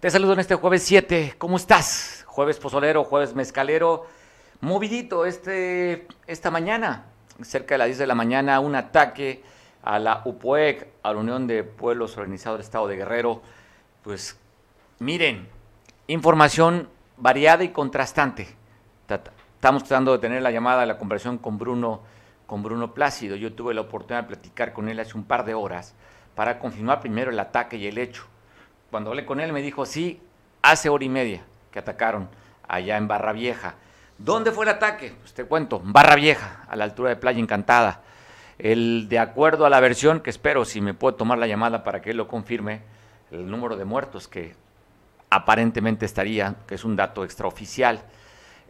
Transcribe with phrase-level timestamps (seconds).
[0.00, 1.34] Te saludo en este jueves 7.
[1.36, 2.24] ¿Cómo estás?
[2.26, 4.06] Jueves pozolero, jueves mezcalero.
[4.62, 7.04] Movidito este, esta mañana,
[7.42, 9.44] cerca de las 10 de la mañana, un ataque
[9.82, 13.42] a la UPOEC, a la Unión de Pueblos Organizados del Estado de Guerrero.
[14.02, 14.38] Pues
[15.00, 15.46] miren,
[16.06, 18.48] información variada y contrastante.
[19.56, 22.00] Estamos tratando de tener la llamada, la conversación con Bruno,
[22.46, 23.36] con Bruno Plácido.
[23.36, 25.94] Yo tuve la oportunidad de platicar con él hace un par de horas
[26.34, 28.29] para confirmar primero el ataque y el hecho
[28.90, 30.20] cuando hablé con él me dijo, sí,
[30.62, 32.28] hace hora y media que atacaron
[32.66, 33.74] allá en Barra Vieja.
[34.18, 35.14] ¿Dónde fue el ataque?
[35.20, 38.02] Pues te cuento, Barra Vieja, a la altura de Playa Encantada.
[38.58, 42.02] El, de acuerdo a la versión, que espero si me puedo tomar la llamada para
[42.02, 42.82] que él lo confirme,
[43.30, 44.54] el número de muertos que
[45.30, 48.02] aparentemente estaría, que es un dato extraoficial.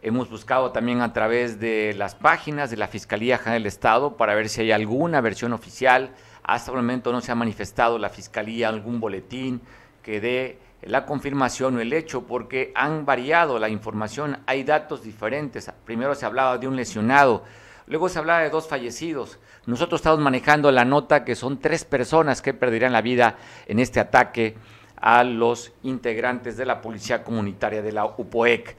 [0.03, 4.33] Hemos buscado también a través de las páginas de la Fiscalía General del Estado para
[4.33, 6.11] ver si hay alguna versión oficial.
[6.43, 9.61] Hasta el momento no se ha manifestado la Fiscalía algún boletín,
[10.01, 15.71] que dé la confirmación o el hecho, porque han variado la información, hay datos diferentes.
[15.85, 17.43] Primero se hablaba de un lesionado,
[17.87, 19.39] luego se hablaba de dos fallecidos.
[19.65, 23.35] Nosotros estamos manejando la nota que son tres personas que perderán la vida
[23.67, 24.55] en este ataque
[24.95, 28.75] a los integrantes de la Policía Comunitaria de la UPOEC.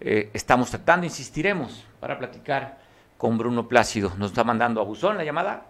[0.00, 2.78] Eh, estamos tratando, insistiremos, para platicar
[3.16, 4.12] con Bruno Plácido.
[4.16, 5.66] Nos está mandando a Buzón la llamada,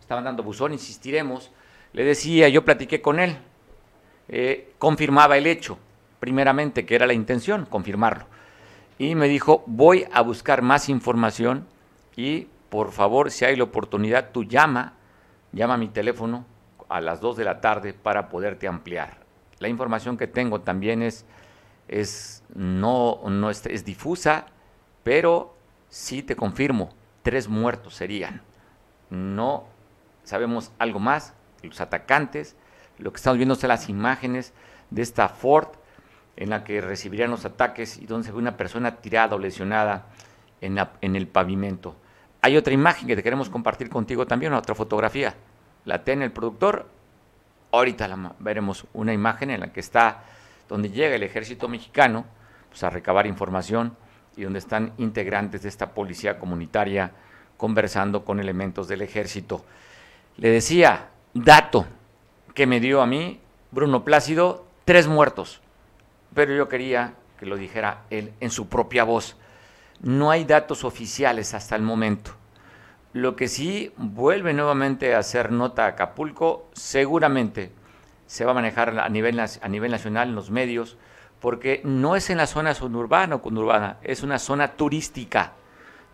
[0.00, 1.50] está mandando a Buzón, insistiremos.
[1.94, 3.38] Le decía, yo platiqué con él,
[4.28, 5.78] eh, confirmaba el hecho,
[6.20, 8.26] primeramente, que era la intención, confirmarlo.
[8.98, 11.66] Y me dijo, voy a buscar más información
[12.16, 14.94] y por favor, si hay la oportunidad, tú llama,
[15.52, 16.46] llama a mi teléfono
[16.88, 19.18] a las 2 de la tarde para poderte ampliar.
[19.58, 21.26] La información que tengo también es,
[21.88, 24.46] es no, no es, es difusa,
[25.02, 25.54] pero
[25.88, 28.40] sí te confirmo, tres muertos serían.
[29.10, 29.64] No
[30.24, 32.56] sabemos algo más, los atacantes,
[32.98, 34.52] lo que estamos viendo son las imágenes
[34.90, 35.68] de esta Ford
[36.36, 40.06] en la que recibirían los ataques y donde se ve una persona tirada o lesionada
[40.60, 41.96] en, en el pavimento.
[42.40, 45.34] Hay otra imagen que te queremos compartir contigo también, otra fotografía.
[45.84, 46.86] La tiene el productor.
[47.70, 50.24] Ahorita la, veremos una imagen en la que está
[50.68, 52.24] donde llega el ejército mexicano
[52.68, 53.96] pues, a recabar información
[54.36, 57.12] y donde están integrantes de esta policía comunitaria
[57.56, 59.64] conversando con elementos del ejército.
[60.36, 61.86] Le decía, dato,
[62.54, 63.40] que me dio a mí
[63.70, 65.60] Bruno Plácido, tres muertos.
[66.34, 69.36] Pero yo quería que lo dijera él en su propia voz.
[70.00, 72.32] No hay datos oficiales hasta el momento.
[73.12, 77.72] Lo que sí vuelve nuevamente a hacer nota Acapulco, seguramente
[78.26, 80.96] se va a manejar a nivel, a nivel nacional en los medios,
[81.40, 85.52] porque no es en la zona suburbana o conurbana, es una zona turística,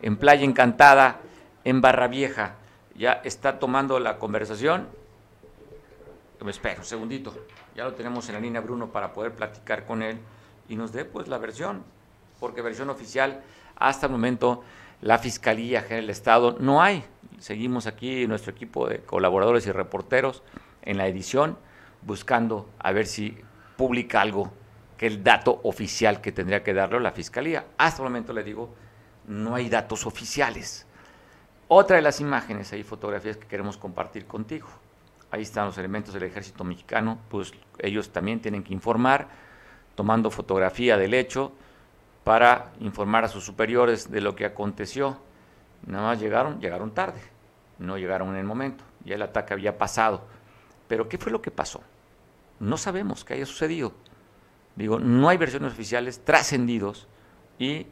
[0.01, 1.21] en Playa Encantada,
[1.65, 2.57] en Barra Vieja.
[2.97, 4.89] Ya está tomando la conversación
[6.45, 7.35] me espero un segundito.
[7.75, 10.19] Ya lo tenemos en la línea Bruno para poder platicar con él
[10.69, 11.83] y nos dé pues la versión,
[12.39, 13.43] porque versión oficial
[13.77, 14.63] hasta el momento
[15.01, 17.05] la Fiscalía General del Estado no hay.
[17.39, 20.43] Seguimos aquí nuestro equipo de colaboradores y reporteros
[20.83, 21.59] en la edición
[22.03, 23.39] buscando a ver si
[23.77, 24.53] publica algo
[24.97, 27.67] que el dato oficial que tendría que darlo la Fiscalía.
[27.79, 28.75] Hasta el momento le digo,
[29.27, 30.87] no hay datos oficiales.
[31.69, 34.69] Otra de las imágenes, hay fotografías que queremos compartir contigo
[35.31, 39.29] ahí están los elementos del ejército mexicano, pues ellos también tienen que informar,
[39.95, 41.53] tomando fotografía del hecho
[42.25, 45.19] para informar a sus superiores de lo que aconteció.
[45.87, 47.21] Nada más llegaron, llegaron tarde,
[47.79, 50.25] no llegaron en el momento, ya el ataque había pasado.
[50.89, 51.83] Pero ¿qué fue lo que pasó?
[52.61, 53.93] No sabemos qué haya sucedido.
[54.77, 57.09] Digo, no hay versiones oficiales trascendidos
[57.59, 57.87] y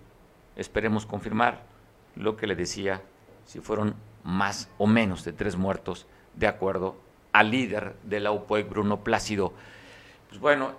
[0.54, 1.62] esperemos confirmar
[2.14, 3.02] lo que le decía,
[3.44, 6.96] si fueron más o menos de tres muertos, de acuerdo
[7.36, 9.52] al líder de la UPOEC, Bruno Plácido.
[10.30, 10.72] Pues bueno,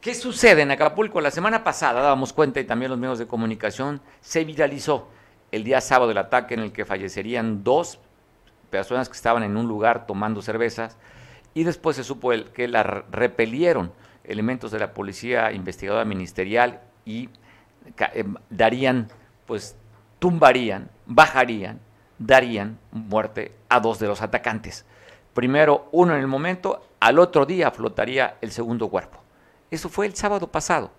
[0.00, 1.20] ¿qué sucede en Acapulco?
[1.20, 5.08] La semana pasada, dábamos cuenta y también los medios de comunicación, se viralizó
[5.52, 8.00] el día sábado el ataque en el que fallecerían dos
[8.70, 10.96] personas que estaban en un lugar tomando cervezas
[11.54, 13.92] y después se supo que la repelieron
[14.24, 17.28] elementos de la policía investigadora ministerial y
[18.14, 19.08] eh, darían,
[19.46, 19.76] pues
[20.18, 21.78] tumbarían, bajarían,
[22.18, 24.84] darían muerte a dos de los atacantes
[25.40, 29.20] primero uno en el momento, al otro día flotaría el segundo cuerpo.
[29.70, 30.90] Eso fue el sábado pasado.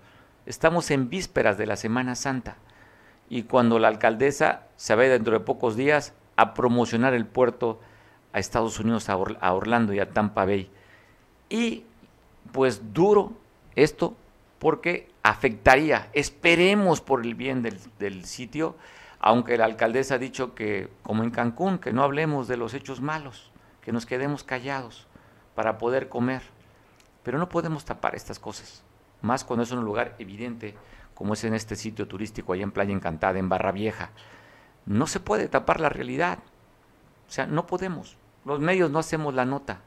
[0.48, 2.58] Estamos en vísperas de la Semana Santa
[3.30, 7.82] y cuando la alcaldesa se ve dentro de pocos días a promocionar el puerto
[8.34, 9.18] a Estados Unidos, a,
[9.54, 10.72] Orlando y a Tampa Bay.
[11.48, 11.84] Y
[12.52, 13.34] pues duro
[13.76, 14.16] esto
[14.58, 18.76] porque afectaría, esperemos por el bien del, del, sitio,
[19.20, 23.02] aunque la alcaldesa ha dicho que, como en Cancún, que no hablemos de los hechos
[23.02, 23.50] malos
[23.81, 25.07] que nos quedemos callados
[25.56, 26.42] para poder comer.
[27.24, 28.83] Pero no podemos tapar estas cosas.
[29.22, 30.75] más cuando es un lugar evidente,
[31.13, 34.10] como es en este sitio turístico allá en Playa Encantada, en Barra Vieja.
[34.88, 36.39] No se puede tapar la realidad.
[37.28, 38.18] O sea, no podemos.
[38.45, 39.81] Los medios no hacemos la nota.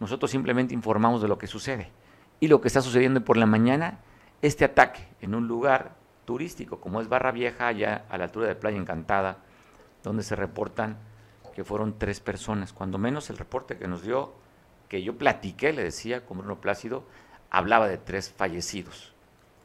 [0.00, 1.92] Nosotros simplemente informamos de lo que sucede.
[2.40, 4.00] Y lo que está sucediendo por la mañana,
[4.42, 5.94] este ataque en un lugar
[6.24, 9.38] turístico como es Barra Vieja, allá a la altura de Playa Encantada,
[10.02, 10.98] donde se reportan
[11.58, 12.72] que fueron tres personas.
[12.72, 14.32] Cuando menos el reporte que nos dio,
[14.88, 17.02] que yo platiqué, le decía con Bruno Plácido,
[17.50, 19.12] hablaba de tres fallecidos.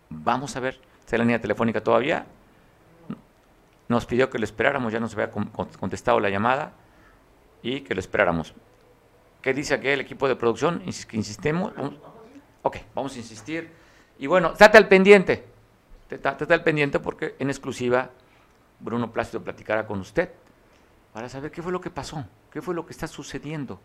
[0.10, 2.26] Vamos a ver, ¿está la línea telefónica todavía?
[3.90, 6.74] Nos pidió que lo esperáramos, ya nos había contestado la llamada
[7.62, 8.56] y que lo esperáramos.
[9.44, 10.82] ¿Qué dice aquí el equipo de producción?
[11.08, 11.74] Que insistemos.
[12.64, 13.70] Ok, vamos a insistir.
[14.18, 15.46] Y bueno, estate al pendiente.
[16.10, 18.10] Estate al pendiente porque en exclusiva
[18.80, 20.32] Bruno Plácido platicará con usted
[21.14, 23.80] para saber qué fue lo que pasó, qué fue lo que está sucediendo.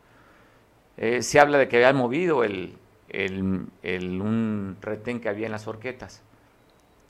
[0.97, 2.89] Eh, se habla de que habían movido un
[4.81, 6.23] retén que había en las horquetas.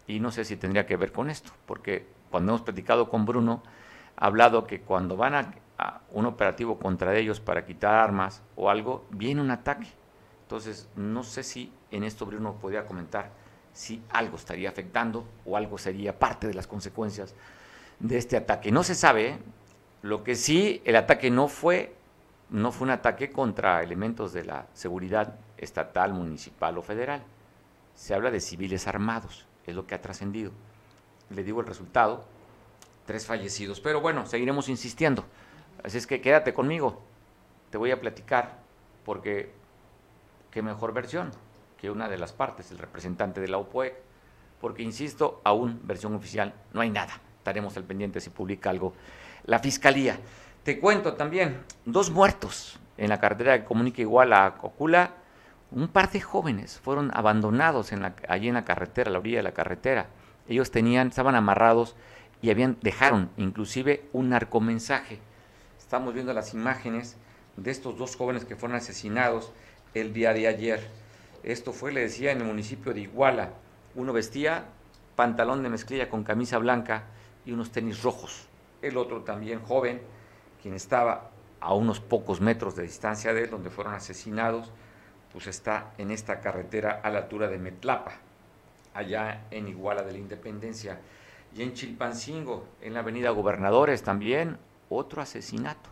[0.06, 3.62] Y no sé si tendría que ver con esto, porque cuando hemos platicado con Bruno,
[4.16, 5.54] ha hablado que cuando van a,
[6.12, 9.86] un operativo contra ellos para quitar armas o algo, viene un ataque.
[10.42, 13.30] Entonces, no sé si en esto Bruno podría comentar
[13.72, 17.34] si algo estaría afectando o algo sería parte de las consecuencias
[18.00, 18.72] de este ataque.
[18.72, 19.38] No se sabe.
[20.02, 21.94] Lo que sí, el ataque no fue,
[22.50, 27.22] no fue un ataque contra elementos de la seguridad estatal, municipal o federal.
[27.94, 30.52] Se habla de civiles armados, es lo que ha trascendido.
[31.30, 32.24] Le digo el resultado,
[33.06, 33.80] tres fallecidos.
[33.80, 35.24] Pero bueno, seguiremos insistiendo.
[35.82, 37.02] Así es que quédate conmigo,
[37.70, 38.58] te voy a platicar,
[39.04, 39.52] porque
[40.50, 41.30] qué mejor versión
[41.80, 43.96] que una de las partes, el representante de la OPOE,
[44.60, 47.20] porque insisto, aún versión oficial no hay nada.
[47.38, 48.92] Estaremos al pendiente si publica algo
[49.48, 50.20] la Fiscalía.
[50.62, 55.14] Te cuento también, dos muertos en la carretera que comunica igual a Cocula
[55.70, 59.38] un par de jóvenes fueron abandonados en la, allí en la carretera, a la orilla
[59.38, 60.06] de la carretera.
[60.48, 61.96] Ellos tenían, estaban amarrados
[62.42, 65.18] y habían, dejaron inclusive un narcomensaje.
[65.78, 67.16] Estamos viendo las imágenes
[67.56, 69.52] de estos dos jóvenes que fueron asesinados
[69.94, 70.86] el día de ayer.
[71.42, 73.50] Esto fue, le decía, en el municipio de Iguala.
[73.94, 74.64] Uno vestía
[75.16, 77.04] pantalón de mezclilla con camisa blanca
[77.46, 78.47] y unos tenis rojos.
[78.82, 80.00] El otro también joven,
[80.62, 81.30] quien estaba
[81.60, 84.70] a unos pocos metros de distancia de él, donde fueron asesinados,
[85.32, 88.12] pues está en esta carretera a la altura de Metlapa,
[88.94, 90.98] allá en Iguala de la Independencia.
[91.54, 94.58] Y en Chilpancingo, en la avenida Gobernadores también,
[94.88, 95.90] otro asesinato.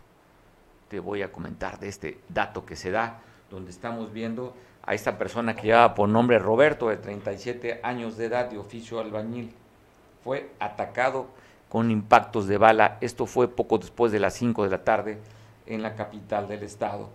[0.89, 3.19] Te voy a comentar de este dato que se da,
[3.49, 8.25] donde estamos viendo a esta persona que lleva por nombre Roberto, de 37 años de
[8.25, 9.53] edad, de oficio albañil.
[10.23, 11.27] Fue atacado
[11.69, 12.97] con impactos de bala.
[13.01, 15.19] Esto fue poco después de las 5 de la tarde
[15.65, 17.09] en la capital del estado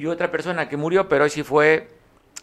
[0.00, 1.90] y otra persona que murió, pero hoy sí fue,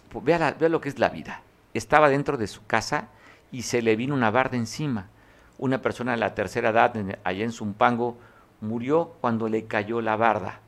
[0.09, 1.41] pues, vea, lo que es la vida.
[1.73, 3.07] Estaba dentro de su casa
[3.51, 5.09] y se le vino una barda encima.
[5.57, 6.93] Una persona de la tercera edad,
[7.23, 8.15] allá en Zumpango,
[8.61, 10.59] murió cuando le cayó la barda.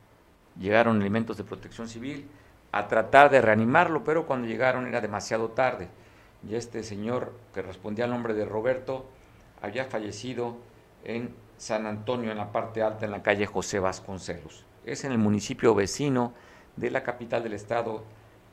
[0.58, 2.28] Llegaron elementos de protección civil
[2.72, 5.86] a tratar de reanimarlo, pero cuando llegaron era demasiado tarde.
[6.44, 9.06] Y este señor, que respondía al nombre de Roberto,
[9.62, 10.56] había fallecido
[11.04, 14.64] en San Antonio, en la parte alta, en la calle José Vasconcelos.
[14.84, 16.32] Es en el municipio vecino
[16.76, 18.02] de la capital del estado,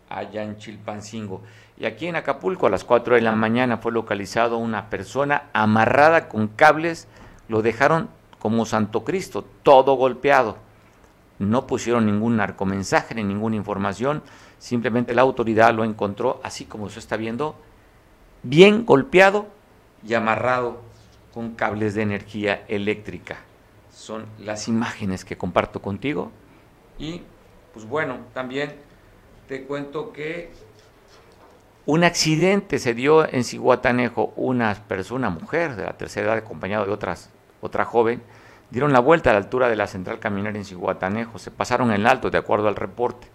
[0.09, 1.41] allá en Chilpancingo.
[1.77, 6.27] Y aquí en Acapulco, a las 4 de la mañana, fue localizado una persona amarrada
[6.27, 7.07] con cables,
[7.47, 10.57] lo dejaron como Santo Cristo, todo golpeado.
[11.39, 14.23] No pusieron ningún narcomensaje ni ninguna información,
[14.57, 17.55] simplemente la autoridad lo encontró, así como se está viendo,
[18.43, 19.47] bien golpeado
[20.05, 20.81] y amarrado
[21.33, 23.37] con cables de energía eléctrica.
[23.91, 26.31] Son las imágenes que comparto contigo
[26.99, 27.21] y
[27.73, 28.73] pues bueno, también
[29.47, 30.51] te cuento que
[31.87, 34.33] un accidente se dio en Cihuatanejo.
[34.35, 37.29] Una persona, mujer de la tercera edad, acompañada de otras,
[37.61, 38.21] otra joven,
[38.71, 41.39] dieron la vuelta a la altura de la central camionera en Cihuatanejo.
[41.39, 43.27] Se pasaron en alto, de acuerdo al reporte.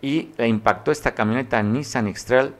[0.00, 2.54] Y le impactó esta camioneta Nissan X-Trail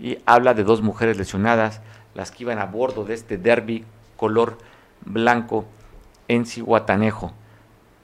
[0.00, 1.82] y habla de dos mujeres lesionadas,
[2.14, 3.84] las que iban a bordo de este derby
[4.18, 4.58] color
[5.06, 5.64] blanco
[6.26, 7.32] en Cihuatanejo.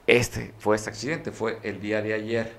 [0.06, 2.52] Este fue este accidente, fue el día de ayer.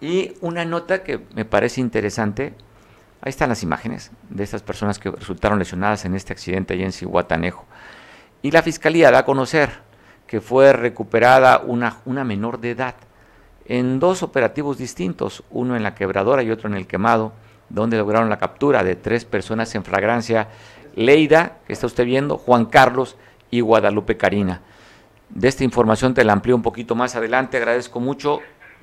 [0.00, 2.54] Y una nota que me parece interesante,
[3.20, 6.92] ahí están las imágenes de estas personas que resultaron lesionadas en este accidente allí en
[6.92, 7.66] Cihuatanejo.
[8.40, 9.70] Y la fiscalía da a conocer
[10.26, 12.94] que fue recuperada una, una menor de edad
[13.64, 17.32] en dos operativos distintos, uno en la quebradora y otro en el quemado,
[17.68, 20.48] donde lograron la captura de tres personas en flagrancia,
[20.98, 23.16] Leida, que está usted viendo, Juan Carlos
[23.52, 24.62] y Guadalupe Karina.
[25.28, 28.40] De esta información te la amplío un poquito más adelante, agradezco mucho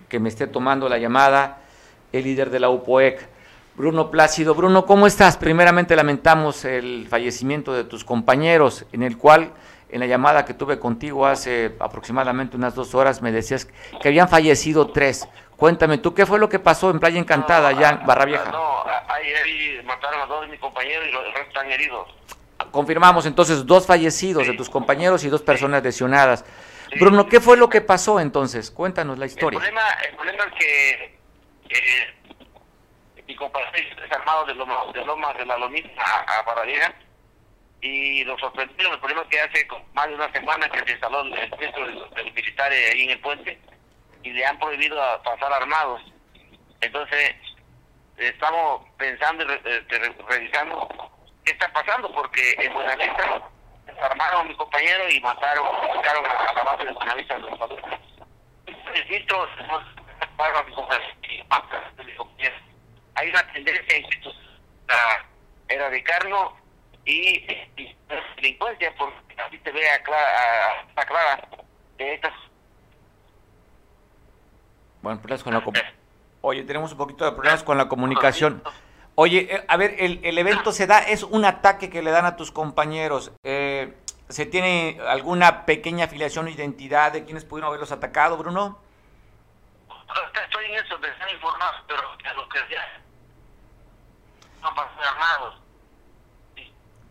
[0.07, 1.57] que me esté tomando la llamada
[2.13, 3.27] el líder de la UPOEC.
[3.75, 4.55] Bruno Plácido.
[4.55, 5.36] Bruno, ¿cómo estás?
[5.36, 9.51] Primeramente lamentamos el fallecimiento de tus compañeros, en el cual
[9.89, 13.67] en la llamada que tuve contigo hace aproximadamente unas dos horas me decías
[14.01, 15.27] que habían fallecido tres.
[15.57, 18.51] Cuéntame, ¿tú qué fue lo que pasó en Playa Encantada, allá en Barra Vieja?
[18.51, 22.09] No, ahí, mataron a dos de mis compañeros y los restos están heridos.
[22.71, 26.43] Confirmamos entonces dos fallecidos de tus compañeros y dos personas lesionadas.
[27.00, 28.69] Bruno, ¿qué fue lo que pasó entonces?
[28.69, 29.57] Cuéntanos la historia.
[29.57, 31.15] El problema, el problema es que,
[33.27, 36.93] mi compañero es desarmado de Lomas de, Lomas de la Lomita a, a Barra Vieja
[37.81, 38.93] y lo sorprendieron.
[38.93, 42.33] El problema es que hace más de una semana que se instaló el centro del,
[42.33, 43.59] militar ahí en el puente
[44.25, 46.01] y le han prohibido pasar armados.
[46.82, 47.36] Entonces,
[48.17, 50.89] estamos pensando y este, revisando
[51.46, 53.41] qué está pasando, porque en Buenavista
[53.86, 55.65] desarmaron a mi compañero y mataron,
[55.96, 57.38] mataron a, la base de Buenavista.
[57.38, 57.55] Los
[58.94, 59.50] registros
[60.38, 61.03] a mi compañero
[63.15, 63.98] Hay una tendencia
[64.89, 65.24] a
[65.70, 66.58] erradicarlo
[67.05, 67.46] y,
[67.77, 67.96] y
[68.38, 71.48] delincuencia, porque así te ve a clara, a, clara
[71.98, 72.34] de estas.
[75.05, 75.63] Bueno, problemas con la
[76.41, 78.63] Oye, tenemos un poquito de problemas con la comunicación.
[79.13, 82.25] Oye, eh, a ver, el, el evento se da, es un ataque que le dan
[82.25, 83.31] a tus compañeros.
[83.43, 83.95] Eh,
[84.29, 88.79] ¿Se tiene alguna pequeña afiliación o identidad de quienes pudieron haberlos atacado, Bruno?
[90.43, 93.00] Estoy en eso, de estar informado, pero a lo que ya
[94.63, 95.62] no pasan armados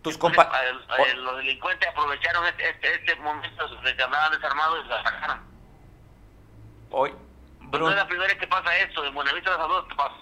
[0.02, 0.50] tus compa
[1.16, 5.40] los delincuentes aprovecharon este, este, este momento de que andaban desarmados y la sacaron.
[6.90, 7.14] Hoy,
[7.74, 7.86] Bruno.
[7.86, 10.14] No es la primera vez que pasa esto, en Buenavista de Salud te pasa.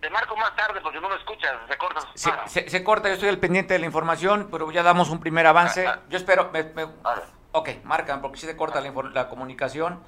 [0.00, 2.00] Te marco más tarde porque no me escuchas, se corta.
[2.14, 5.46] Se, se, corta, yo estoy al pendiente de la información, pero ya damos un primer
[5.46, 5.86] avance.
[5.86, 6.06] Ah, ah.
[6.08, 6.50] yo espero.
[6.52, 6.88] Me, me,
[7.52, 10.02] ok, marcan, porque si se corta la, la comunicación.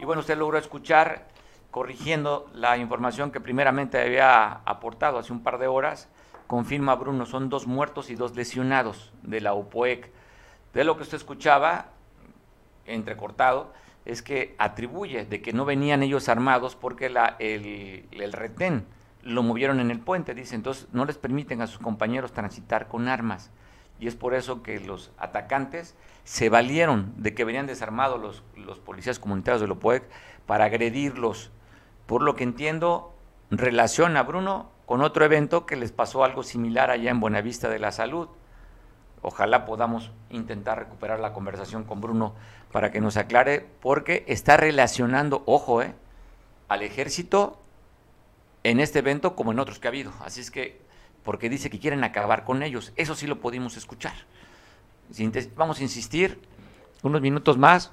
[0.00, 1.28] Y bueno, usted logró escuchar,
[1.70, 6.08] corrigiendo la información que primeramente había aportado hace un par de horas
[6.46, 10.10] confirma Bruno, son dos muertos y dos lesionados de la UPOEC.
[10.72, 11.86] De lo que usted escuchaba,
[12.84, 13.72] entrecortado,
[14.06, 18.86] es que atribuye de que no venían ellos armados porque la, el, el retén
[19.22, 23.08] lo movieron en el puente, dice, entonces no les permiten a sus compañeros transitar con
[23.08, 23.50] armas.
[23.98, 28.78] Y es por eso que los atacantes se valieron de que venían desarmados los, los
[28.78, 30.04] policías comunitarios de la UPOEC
[30.46, 31.50] para agredirlos.
[32.06, 33.14] Por lo que entiendo,
[33.50, 37.90] relaciona Bruno con otro evento que les pasó algo similar allá en Buenavista de la
[37.90, 38.28] Salud.
[39.28, 42.36] Ojalá podamos intentar recuperar la conversación con Bruno
[42.70, 45.96] para que nos aclare, porque está relacionando, ojo, eh,
[46.68, 47.58] al ejército
[48.62, 50.12] en este evento como en otros que ha habido.
[50.20, 50.80] Así es que,
[51.24, 52.92] porque dice que quieren acabar con ellos.
[52.94, 54.14] Eso sí lo pudimos escuchar.
[55.56, 56.40] Vamos a insistir
[57.02, 57.90] unos minutos más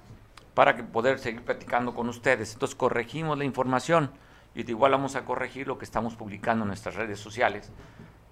[0.54, 2.54] para que poder seguir platicando con ustedes.
[2.54, 4.12] Entonces corregimos la información
[4.54, 7.72] y igual vamos a corregir lo que estamos publicando en nuestras redes sociales,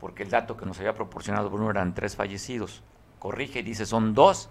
[0.01, 2.81] porque el dato que nos había proporcionado Bruno eran tres fallecidos.
[3.19, 4.49] Corrige y dice son dos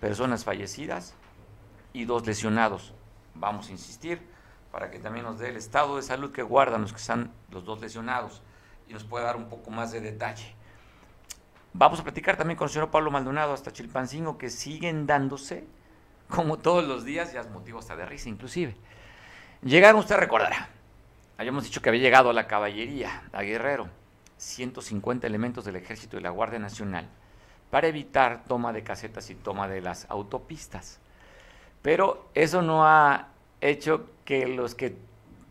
[0.00, 1.14] personas fallecidas
[1.92, 2.94] y dos lesionados.
[3.34, 4.26] Vamos a insistir
[4.72, 7.66] para que también nos dé el estado de salud que guardan los que están los
[7.66, 8.42] dos lesionados
[8.88, 10.54] y nos pueda dar un poco más de detalle.
[11.74, 15.64] Vamos a platicar también con el señor Pablo Maldonado hasta Chilpancingo, que siguen dándose,
[16.28, 18.74] como todos los días, ya es motivo hasta de risa inclusive.
[19.62, 20.70] Llegaron, usted recordará,
[21.40, 23.88] Habíamos dicho que había llegado a la caballería, a Guerrero,
[24.40, 27.06] 150 elementos del Ejército y la Guardia Nacional
[27.70, 30.98] para evitar toma de casetas y toma de las autopistas.
[31.82, 33.28] Pero eso no ha
[33.60, 34.96] hecho que los que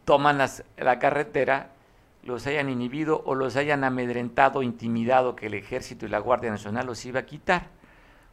[0.06, 1.70] toman la carretera
[2.24, 6.88] los hayan inhibido o los hayan amedrentado, intimidado que el ejército y la Guardia Nacional
[6.88, 7.68] los iba a quitar.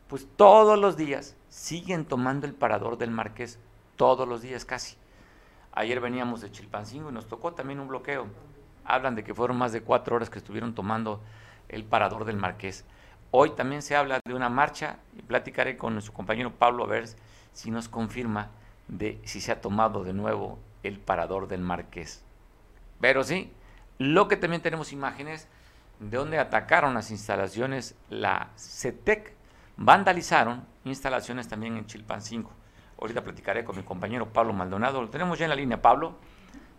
[0.08, 3.58] Pues todos los días siguen tomando el parador del Marqués,
[3.96, 4.96] todos los días casi.
[5.72, 8.26] Ayer veníamos de Chilpancingo y nos tocó también un bloqueo.
[8.86, 11.20] Hablan de que fueron más de cuatro horas que estuvieron tomando
[11.68, 12.84] el parador del Marqués.
[13.30, 17.08] Hoy también se habla de una marcha y platicaré con nuestro compañero Pablo a ver
[17.52, 18.50] si nos confirma
[18.88, 22.22] de si se ha tomado de nuevo el parador del Marqués.
[23.00, 23.52] Pero sí,
[23.98, 25.48] lo que también tenemos imágenes
[26.00, 29.34] de donde atacaron las instalaciones, la CETEC,
[29.76, 32.50] vandalizaron instalaciones también en Chilpancingo.
[33.00, 35.02] Ahorita platicaré con mi compañero Pablo Maldonado.
[35.02, 36.16] Lo tenemos ya en la línea, Pablo,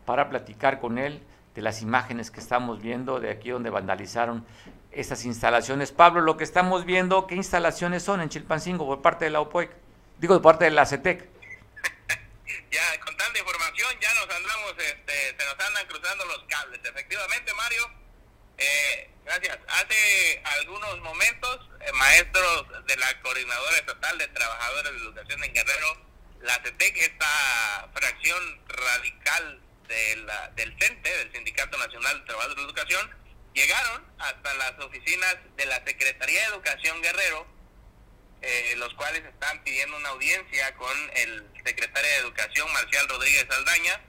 [0.06, 1.22] para platicar con él
[1.58, 4.46] de las imágenes que estamos viendo de aquí donde vandalizaron
[4.92, 5.92] estas instalaciones.
[5.92, 9.72] Pablo, lo que estamos viendo, ¿qué instalaciones son en Chilpancingo por parte de la OPOEC?
[10.20, 11.28] Digo, por parte de la CETEC.
[12.70, 16.80] ya, con tanta información, ya nos andamos, este, se nos andan cruzando los cables.
[16.84, 17.90] Efectivamente, Mario,
[18.60, 19.58] eh, gracias.
[19.68, 26.08] Hace algunos momentos, eh, maestros de la Coordinadora Estatal de Trabajadores de Educación en Guerrero
[26.42, 32.64] la CETEC, esta fracción radical de la, del CENTE, del Sindicato Nacional de Trabajadores de
[32.64, 33.10] Educación,
[33.54, 37.48] llegaron hasta las oficinas de la Secretaría de Educación Guerrero,
[38.42, 44.02] eh, los cuales están pidiendo una audiencia con el secretario de Educación, Marcial Rodríguez Aldaña.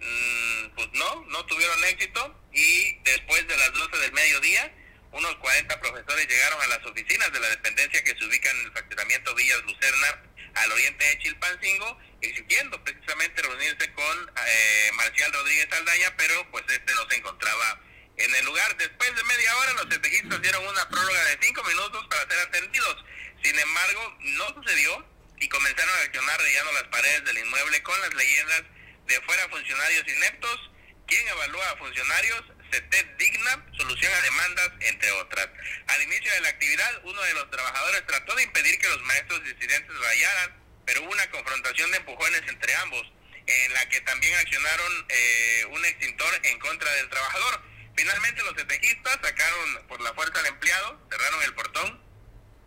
[0.00, 4.72] Mm, pues no, no tuvieron éxito y después de las 12 del mediodía,
[5.12, 8.72] unos 40 profesores llegaron a las oficinas de la dependencia que se ubican en el
[8.72, 10.22] fraccionamiento Villas Lucerna
[10.54, 16.94] al oriente de Chilpancingo, exigiendo precisamente reunirse con eh, Marcial Rodríguez Aldaña, pero pues este
[16.94, 17.80] no se encontraba
[18.16, 18.76] en el lugar.
[18.76, 23.04] Después de media hora los espejistas dieron una prórroga de cinco minutos para ser atendidos.
[23.42, 25.06] Sin embargo, no sucedió
[25.38, 28.62] y comenzaron a accionar relleno las paredes del inmueble con las leyendas
[29.06, 30.70] de fuera funcionarios ineptos,
[31.06, 35.48] quien evalúa a funcionarios, CETED digna, solución a demandas, entre otras.
[35.88, 39.42] Al inicio de la actividad, uno de los trabajadores trató de impedir que los maestros
[39.44, 43.12] disidentes vayaran, pero hubo una confrontación de empujones entre ambos,
[43.46, 47.62] en la que también accionaron eh, un extintor en contra del trabajador.
[47.96, 52.02] Finalmente los espejistas sacaron por la fuerza al empleado, cerraron el portón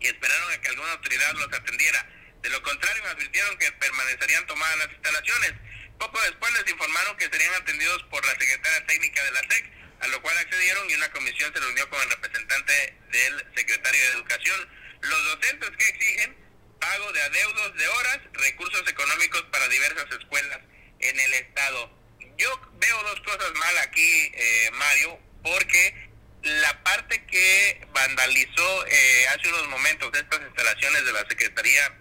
[0.00, 2.06] y esperaron a que alguna autoridad los atendiera.
[2.42, 5.54] De lo contrario, advirtieron que permanecerían tomadas las instalaciones.
[5.98, 10.06] Poco después les informaron que serían atendidos por la secretaria técnica de la SEC, a
[10.08, 14.68] lo cual accedieron y una comisión se reunió con el representante del secretario de Educación.
[15.00, 16.45] Los docentes que exigen
[16.80, 20.60] pago de adeudos de horas, recursos económicos para diversas escuelas
[21.00, 21.90] en el Estado.
[22.38, 26.08] Yo veo dos cosas mal aquí, eh, Mario, porque
[26.42, 31.98] la parte que vandalizó eh, hace unos momentos estas instalaciones de la Secretaría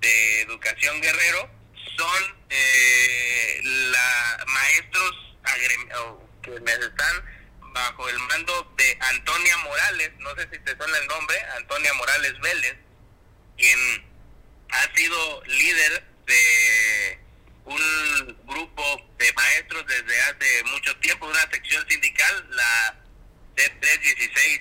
[0.00, 1.50] de Educación Guerrero
[1.96, 5.24] son eh, la maestros
[6.42, 7.24] que están
[7.72, 12.38] bajo el mando de Antonia Morales, no sé si te suena el nombre, Antonia Morales
[12.40, 12.76] Vélez,
[13.56, 14.13] quien
[14.70, 17.18] ha sido líder de
[17.64, 18.82] un grupo
[19.18, 23.04] de maestros desde hace mucho tiempo, una sección sindical, la
[23.56, 24.60] D316,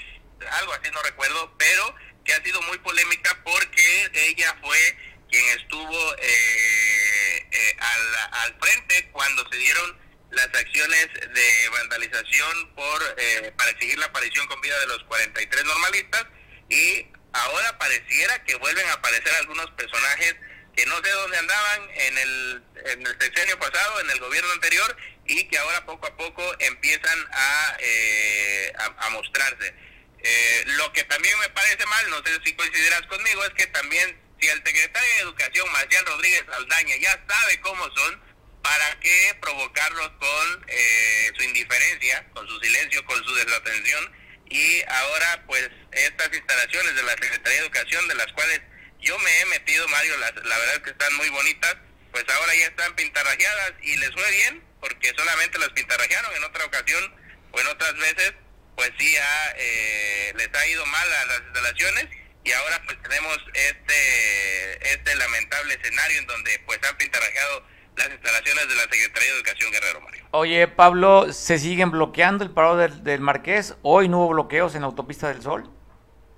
[0.51, 4.97] algo así no recuerdo, pero que ha sido muy polémica porque ella fue
[5.29, 13.15] quien estuvo eh, eh, al, al frente cuando se dieron las acciones de vandalización por
[13.17, 16.25] eh, para exigir la aparición con vida de los 43 normalistas
[16.69, 20.35] y ahora pareciera que vuelven a aparecer algunos personajes
[20.75, 24.97] que no sé dónde andaban en el, en el sexenio pasado, en el gobierno anterior,
[25.25, 29.73] y que ahora poco a poco empiezan a, eh, a, mostrarse.
[30.19, 34.19] Eh, lo que también me parece mal, no sé si coincidirás conmigo, es que también
[34.39, 38.21] si el secretario de Educación, Marcial Rodríguez Aldaña, ya sabe cómo son,
[38.61, 44.22] ¿para qué provocarlos con eh, su indiferencia, con su silencio, con su desatención?
[44.53, 48.61] Y ahora, pues, estas instalaciones de la Secretaría de Educación, de las cuales
[49.01, 51.75] yo me he metido, Mario, la, la verdad es que están muy bonitas,
[52.11, 56.65] pues ahora ya están pintarrajeadas y les fue bien, porque solamente las pintarrajearon en otra
[56.65, 57.15] ocasión
[57.51, 58.33] o en otras veces,
[58.75, 62.07] pues sí ya eh, les ha ido mal a las instalaciones
[62.43, 68.67] y ahora pues tenemos este este lamentable escenario en donde pues han pintarrajeado las instalaciones
[68.67, 70.27] de la Secretaría de Educación Guerrero Mario.
[70.31, 73.75] Oye Pablo, ¿se siguen bloqueando el paro del, del Marqués?
[73.81, 75.69] ¿Hoy no hubo bloqueos en la autopista del Sol?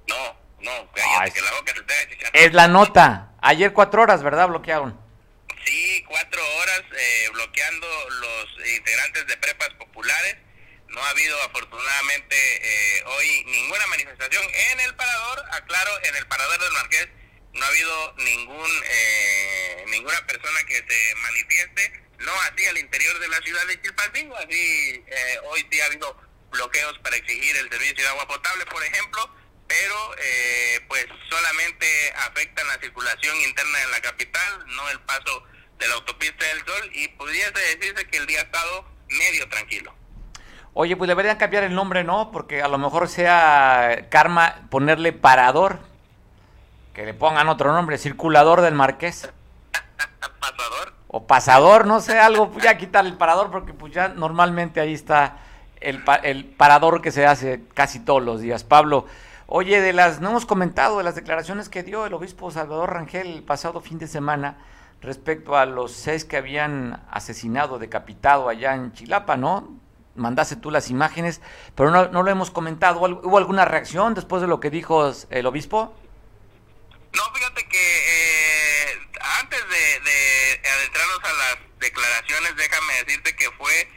[0.08, 3.32] No, no, cállate, que la boca se te Es la nota.
[3.42, 4.48] Ayer cuatro horas, ¿verdad?
[4.48, 5.00] Bloquearon.
[5.66, 10.38] Sí, cuatro horas eh, bloqueando los integrantes de prepas populares.
[10.88, 15.44] No ha habido afortunadamente eh, hoy ninguna manifestación en el parador.
[15.52, 17.10] Aclaro, en el parador del Marqués
[17.56, 22.04] no ha habido ningún eh, ninguna persona que se manifieste.
[22.20, 24.36] No así al interior de la ciudad de Chilpancingo.
[24.38, 25.04] Así
[25.50, 26.16] hoy sí ha habido
[26.52, 29.30] bloqueos para exigir el servicio de agua potable, por ejemplo
[29.68, 31.86] pero eh, pues solamente
[32.28, 35.44] afectan la circulación interna en la capital, no el paso
[35.80, 39.94] de la autopista del Sol y pudiese decirse que el día ha estado medio tranquilo.
[40.74, 42.32] Oye, pues deberían cambiar el nombre, ¿no?
[42.32, 45.80] Porque a lo mejor sea karma ponerle parador,
[46.96, 49.30] que le pongan otro nombre, circulador del Marqués.
[50.40, 50.94] pasador.
[51.10, 54.94] O pasador, no sé, algo, pues ya quitar el parador porque pues ya normalmente ahí
[54.94, 55.38] está
[55.82, 58.64] el, el parador que se hace casi todos los días.
[58.64, 59.06] Pablo,
[59.48, 63.28] Oye, de las, no hemos comentado de las declaraciones que dio el obispo Salvador Rangel
[63.28, 64.58] el pasado fin de semana
[65.02, 69.70] respecto a los seis que habían asesinado, decapitado allá en Chilapa, ¿no?
[70.16, 71.42] Mandaste tú las imágenes,
[71.76, 73.02] pero no, no lo hemos comentado.
[73.02, 75.94] ¿Hubo alguna reacción después de lo que dijo el obispo?
[77.16, 79.00] No, fíjate que eh,
[79.40, 83.90] antes de, de adentrarnos a las declaraciones, déjame decirte que fue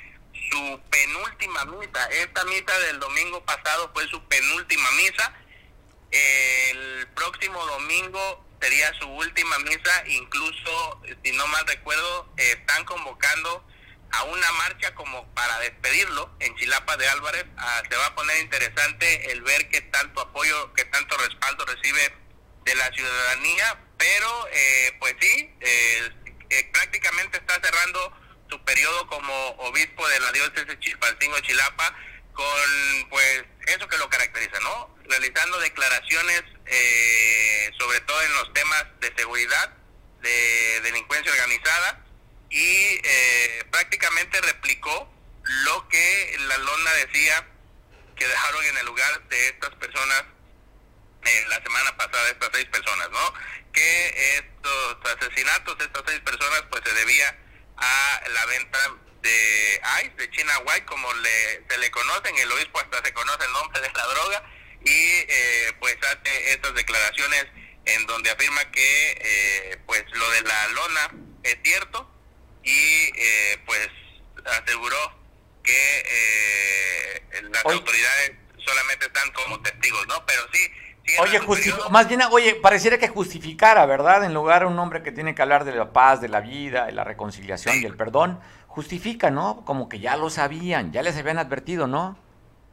[0.50, 2.06] su penúltima misa.
[2.10, 5.34] Esta misa del domingo pasado fue su penúltima misa.
[6.10, 10.04] El próximo domingo sería su última misa.
[10.06, 13.66] Incluso, si no mal recuerdo, están convocando
[14.12, 17.46] a una marcha como para despedirlo en Chilapa de Álvarez.
[17.56, 22.27] Ah, se va a poner interesante el ver qué tanto apoyo, qué tanto respaldo recibe
[22.68, 26.10] de la ciudadanía, pero eh, pues sí, eh,
[26.50, 28.12] eh, prácticamente está cerrando
[28.50, 29.32] su periodo como
[29.68, 31.96] obispo de la diócesis Chilpancingo Chilapa
[32.34, 34.94] con pues eso que lo caracteriza, ¿no?
[35.04, 36.42] Realizando declaraciones
[37.78, 39.72] sobre todo en los temas de seguridad,
[40.20, 42.04] de delincuencia organizada
[42.50, 43.00] y
[43.70, 45.10] prácticamente replicó
[45.64, 47.48] lo que la lona decía
[48.14, 50.24] que dejaron en el lugar de estas personas
[51.48, 53.34] la semana pasada estas seis personas, ¿no?
[53.72, 57.36] Que estos asesinatos de estas seis personas pues se debía
[57.76, 58.78] a la venta
[59.22, 63.44] de ICE, de China White, como le, se le conocen, el obispo hasta se conoce
[63.44, 64.44] el nombre de la droga,
[64.84, 67.46] y eh, pues hace estas declaraciones
[67.84, 71.10] en donde afirma que eh, pues lo de la lona
[71.42, 72.10] es cierto
[72.62, 73.88] y eh, pues
[74.44, 75.18] aseguró
[75.64, 78.32] que las autoridades
[78.64, 80.24] solamente están como testigos, ¿no?
[80.26, 80.70] Pero sí,
[81.20, 81.40] Oye,
[81.90, 84.24] más bien, oye, pareciera que justificara, ¿verdad?
[84.24, 86.86] En lugar de un hombre que tiene que hablar de la paz, de la vida,
[86.86, 89.64] de la reconciliación y el perdón, justifica, ¿no?
[89.64, 92.18] Como que ya lo sabían, ya les habían advertido, ¿no?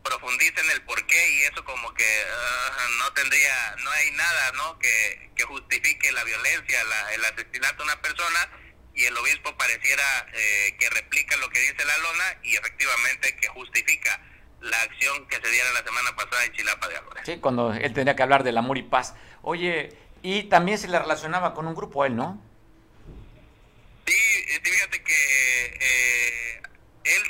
[0.04, 4.78] Profundiza en el porqué y eso como que ah, no tendría, no hay nada, ¿no?
[4.80, 6.78] Que, que justifique la violencia,
[7.14, 8.50] el asesinato de una persona
[8.94, 13.48] y el obispo pareciera eh, que replica lo que dice la lona y efectivamente que
[13.50, 14.22] justifica
[14.66, 17.24] la acción que se diera la semana pasada en Chilapa de Álvarez.
[17.26, 19.16] Sí, cuando él tenía que hablar del amor y paz.
[19.42, 22.42] Oye, y también se le relacionaba con un grupo a él, ¿no?
[24.08, 26.62] Sí, este, fíjate que eh,
[27.04, 27.22] él,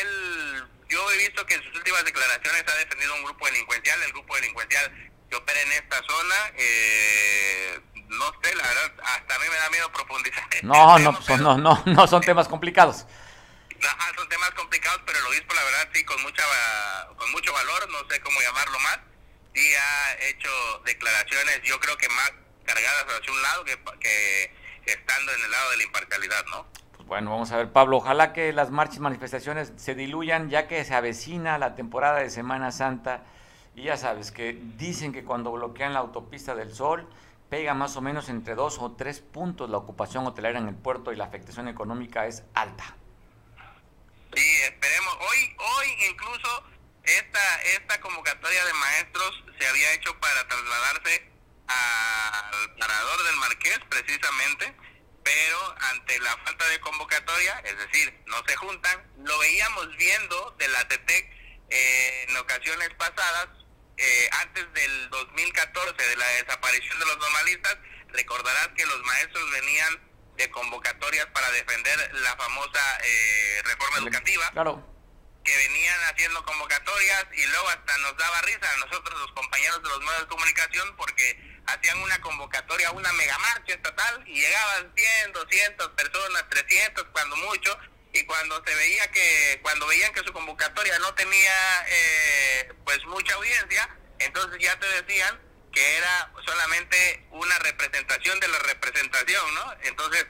[0.00, 4.12] él, yo he visto que en sus últimas declaraciones ha defendido un grupo delincuencial, el
[4.12, 6.34] grupo delincuencial que opera en esta zona.
[6.56, 10.44] Eh, no sé, la verdad, hasta a mí me da miedo profundizar.
[10.62, 13.06] No, no, no, no, no son temas complicados
[14.16, 16.42] son temas complicados, pero el obispo, la verdad, sí, con, mucha,
[17.16, 19.00] con mucho valor, no sé cómo llamarlo más,
[19.54, 20.50] sí ha hecho
[20.84, 22.32] declaraciones, yo creo que más
[22.64, 24.52] cargadas hacia un lado que, que
[24.84, 26.66] estando en el lado de la imparcialidad, ¿no?
[26.96, 30.68] Pues bueno, vamos a ver, Pablo, ojalá que las marchas y manifestaciones se diluyan, ya
[30.68, 33.22] que se avecina la temporada de Semana Santa,
[33.74, 37.08] y ya sabes que dicen que cuando bloquean la autopista del Sol,
[37.48, 41.12] pega más o menos entre dos o tres puntos la ocupación hotelera en el puerto
[41.12, 42.96] y la afectación económica es alta.
[44.34, 45.16] Sí, esperemos.
[45.20, 46.64] Hoy, hoy incluso
[47.04, 51.30] esta, esta convocatoria de maestros se había hecho para trasladarse
[51.66, 54.74] al parador del Marqués, precisamente,
[55.24, 60.68] pero ante la falta de convocatoria, es decir, no se juntan, lo veíamos viendo de
[60.68, 61.40] la TETEC
[61.70, 63.48] eh, en ocasiones pasadas,
[63.96, 67.76] eh, antes del 2014, de la desaparición de los normalistas,
[68.08, 70.09] recordarás que los maestros venían
[70.40, 74.50] de convocatorias para defender la famosa eh, reforma educativa.
[74.52, 74.86] Claro.
[75.44, 79.88] Que venían haciendo convocatorias y luego hasta nos daba risa a nosotros, los compañeros de
[79.88, 85.88] los medios de comunicación, porque hacían una convocatoria, una megamarcha estatal y llegaban 100, 200
[85.88, 87.78] personas, 300 cuando mucho,
[88.12, 93.34] y cuando se veía que, cuando veían que su convocatoria no tenía eh, pues mucha
[93.34, 95.38] audiencia, entonces ya te decían
[95.72, 99.74] que era solamente una representación de la representación, ¿no?
[99.82, 100.26] Entonces,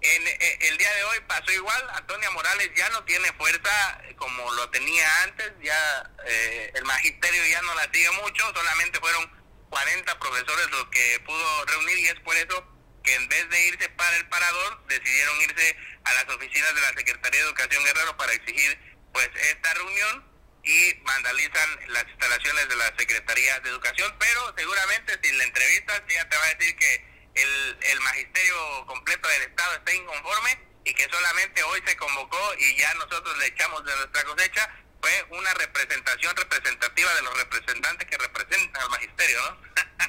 [0.00, 4.52] en, eh, el día de hoy pasó igual, Antonia Morales ya no tiene fuerza como
[4.54, 9.30] lo tenía antes, ya eh, el magisterio ya no la sigue mucho, solamente fueron
[9.70, 12.64] 40 profesores los que pudo reunir y es por eso
[13.02, 16.88] que en vez de irse para el parador, decidieron irse a las oficinas de la
[16.88, 18.78] Secretaría de Educación Guerrero para exigir
[19.12, 20.24] pues esta reunión
[20.64, 26.28] y vandalizan las instalaciones de la Secretaría de Educación, pero seguramente si la entrevistas ya
[26.28, 31.08] te va a decir que el, el magisterio completo del Estado está inconforme y que
[31.10, 34.68] solamente hoy se convocó y ya nosotros le echamos de nuestra cosecha,
[35.00, 39.56] fue una representación representativa de los representantes que representan al magisterio, ¿no?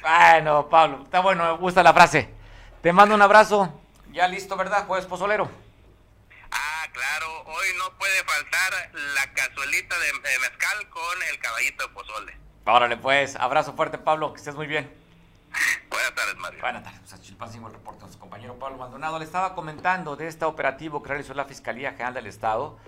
[0.02, 2.28] bueno, Pablo, está bueno, me gusta la frase.
[2.82, 3.80] Te mando un abrazo.
[4.10, 4.86] Ya listo, ¿verdad?
[4.86, 5.50] Jueves Pozolero.
[6.92, 12.36] Claro, hoy no puede faltar la cazuelita de, mezcal con el caballito de pozole.
[12.66, 14.92] Órale, pues, abrazo fuerte, Pablo, que estés muy bien.
[15.88, 16.60] Buenas tardes, Mario.
[16.60, 17.00] Buenas tardes.
[17.00, 19.18] Pues Chilpancingo el reporte nuestro compañero Pablo Maldonado.
[19.18, 22.78] Le estaba comentando de este operativo que realizó la Fiscalía General del Estado,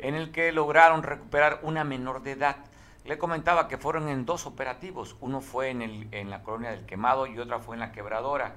[0.00, 2.56] en el que lograron recuperar una menor de edad.
[3.04, 5.16] Le comentaba que fueron en dos operativos.
[5.20, 8.54] Uno fue en, el, en la colonia del Quemado y otra fue en la Quebradora,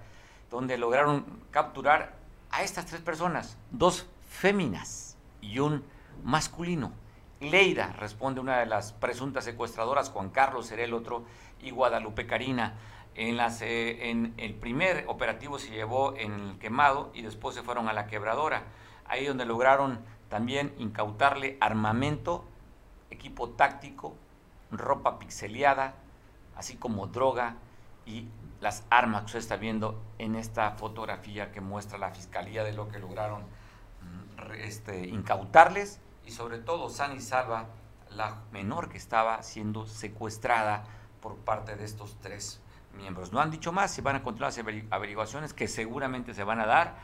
[0.49, 2.13] donde lograron capturar
[2.49, 5.83] a estas tres personas, dos féminas y un
[6.23, 6.91] masculino.
[7.39, 11.25] Leida responde una de las presuntas secuestradoras, Juan Carlos será el otro,
[11.59, 12.75] y Guadalupe Karina.
[13.15, 17.63] En, las, eh, en el primer operativo se llevó en el quemado y después se
[17.63, 18.65] fueron a la quebradora,
[19.07, 22.45] ahí donde lograron también incautarle armamento,
[23.09, 24.15] equipo táctico,
[24.69, 25.95] ropa pixeleada,
[26.55, 27.55] así como droga
[28.05, 28.27] y
[28.61, 32.87] las armas que usted está viendo en esta fotografía que muestra la fiscalía de lo
[32.87, 33.43] que lograron
[34.59, 37.67] este, incautarles y sobre todo San y salva
[38.11, 40.83] la menor que estaba siendo secuestrada
[41.21, 42.61] por parte de estos tres
[42.95, 43.31] miembros.
[43.31, 46.65] No han dicho más, se van a continuar las averiguaciones que seguramente se van a
[46.65, 46.95] dar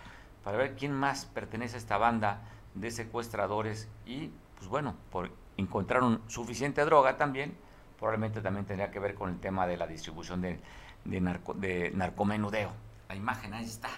[0.44, 2.42] para ver quién más pertenece a esta banda
[2.74, 7.56] de secuestradores y, pues bueno, por, encontraron suficiente droga también,
[7.98, 10.60] probablemente también tendría que ver con el tema de la distribución de,
[11.06, 12.72] de, narco, de narcomenudeo.
[13.08, 13.90] La imagen ahí está.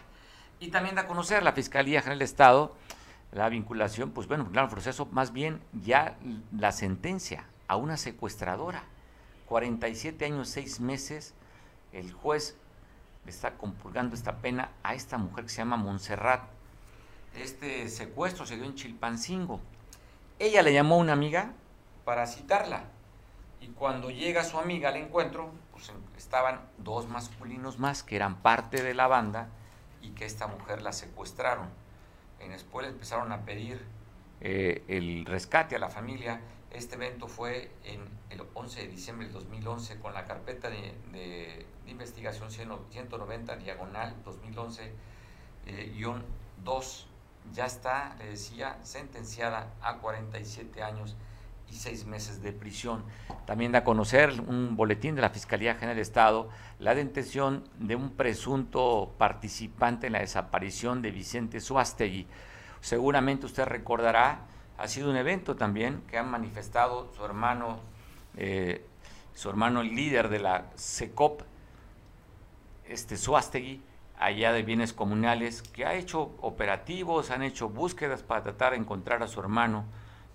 [0.59, 2.75] Y también da a conocer la Fiscalía General de Estado
[3.35, 6.17] la vinculación, pues bueno, claro, proceso, más bien ya
[6.57, 8.83] la sentencia a una secuestradora.
[9.47, 11.33] 47 años, 6 meses,
[11.91, 12.55] el juez
[13.27, 16.43] está compulgando esta pena a esta mujer que se llama Montserrat.
[17.35, 19.59] Este secuestro se dio en Chilpancingo.
[20.39, 21.51] Ella le llamó a una amiga
[22.05, 22.85] para citarla.
[23.59, 28.81] Y cuando llega su amiga al encuentro, pues estaban dos masculinos más que eran parte
[28.81, 29.49] de la banda
[30.05, 31.69] y que esta mujer la secuestraron.
[32.39, 33.83] En después le empezaron a pedir
[34.41, 36.41] eh, el rescate a la familia.
[36.71, 42.51] Este evento fue en el 11 de diciembre del 2011 con la carpeta de, investigación
[42.51, 44.91] 190 diagonal 2011
[45.67, 46.15] eh,
[46.63, 47.07] 2.
[47.53, 51.15] Ya está, le decía, sentenciada a 47 años
[51.69, 53.03] y seis meses de prisión.
[53.45, 56.49] También da a conocer un boletín de la Fiscalía General de Estado
[56.79, 62.27] la detención de un presunto participante en la desaparición de Vicente Suástegui.
[62.81, 64.41] Seguramente usted recordará,
[64.77, 67.79] ha sido un evento también que han manifestado su hermano,
[68.35, 68.85] eh,
[69.33, 71.41] su hermano el líder de la SECOP,
[72.87, 73.81] este Suástegui,
[74.19, 79.23] allá de bienes comunales, que ha hecho operativos, han hecho búsquedas para tratar de encontrar
[79.23, 79.85] a su hermano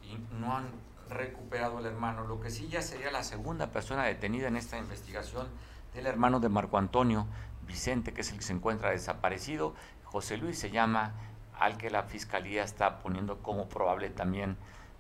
[0.03, 0.67] y no han
[1.11, 2.27] recuperado el hermano.
[2.27, 5.49] Lo que sí ya sería la segunda persona detenida en esta investigación
[5.95, 7.27] del hermano de Marco Antonio,
[7.67, 9.75] Vicente, que es el que se encuentra desaparecido.
[10.05, 11.15] José Luis se llama,
[11.59, 14.57] al que la fiscalía está poniendo como probable también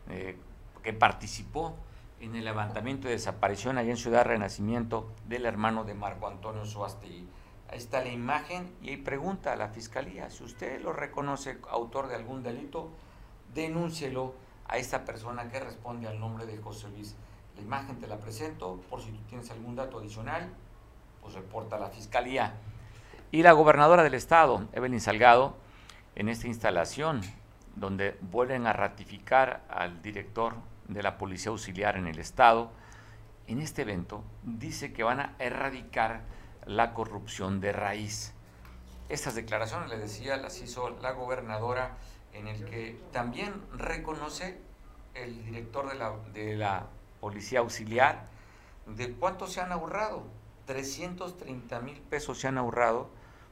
[0.08, 0.36] eh,
[0.82, 1.74] que participó
[2.20, 7.26] en el levantamiento de desaparición allá en Ciudad Renacimiento del hermano de Marco Antonio Suástegui.
[7.70, 12.16] Ahí está la imagen y pregunta a la fiscalía, si usted lo reconoce autor de
[12.16, 12.90] algún delito,
[13.54, 14.34] denúncielo
[14.70, 17.16] a esta persona que responde al nombre de José Luis.
[17.56, 20.48] La imagen te la presento por si tú tienes algún dato adicional,
[21.20, 22.54] pues reporta a la Fiscalía.
[23.32, 25.56] Y la gobernadora del estado, Evelyn Salgado,
[26.14, 27.20] en esta instalación
[27.74, 30.54] donde vuelven a ratificar al director
[30.86, 32.70] de la Policía Auxiliar en el estado,
[33.48, 36.22] en este evento dice que van a erradicar
[36.64, 38.34] la corrupción de raíz.
[39.08, 41.96] Estas declaraciones, le decía, las hizo la gobernadora
[42.32, 44.60] en el que también reconoce
[45.14, 46.86] el director de la, de la
[47.20, 48.28] Policía Auxiliar
[48.86, 50.24] de cuánto se han ahorrado.
[50.66, 53.10] 330 mil pesos se han ahorrado,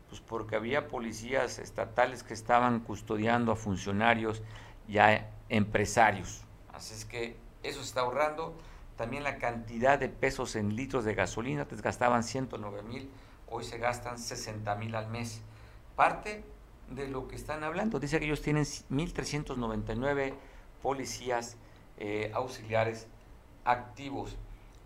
[0.09, 4.43] pues porque había policías estatales que estaban custodiando a funcionarios
[4.87, 6.45] y a empresarios.
[6.73, 8.57] Así es que eso se está ahorrando.
[8.97, 13.11] También la cantidad de pesos en litros de gasolina, antes gastaban 109 mil,
[13.49, 15.43] hoy se gastan 60 mil al mes.
[15.97, 16.45] Parte
[16.90, 18.01] de lo que están hablando.
[18.01, 20.35] Dice que ellos tienen 1.399
[20.83, 21.57] policías
[21.98, 23.07] eh, auxiliares
[23.64, 24.37] activos.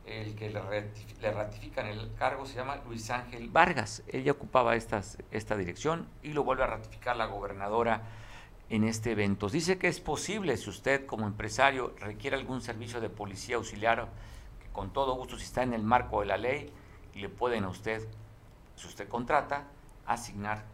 [0.04, 4.02] El que le, ratifican el cargo se llama Luis Ángel Vargas.
[4.08, 8.02] Ella ocupaba estas, esta dirección y lo vuelve a ratificar la gobernadora
[8.68, 9.48] en este evento.
[9.48, 14.08] Dice que es posible, si usted como empresario requiere algún servicio de policía auxiliar,
[14.60, 16.72] que con todo gusto, si está en el marco de la ley,
[17.14, 18.04] le pueden a usted,
[18.74, 19.68] si usted contrata,
[20.06, 20.64] asignar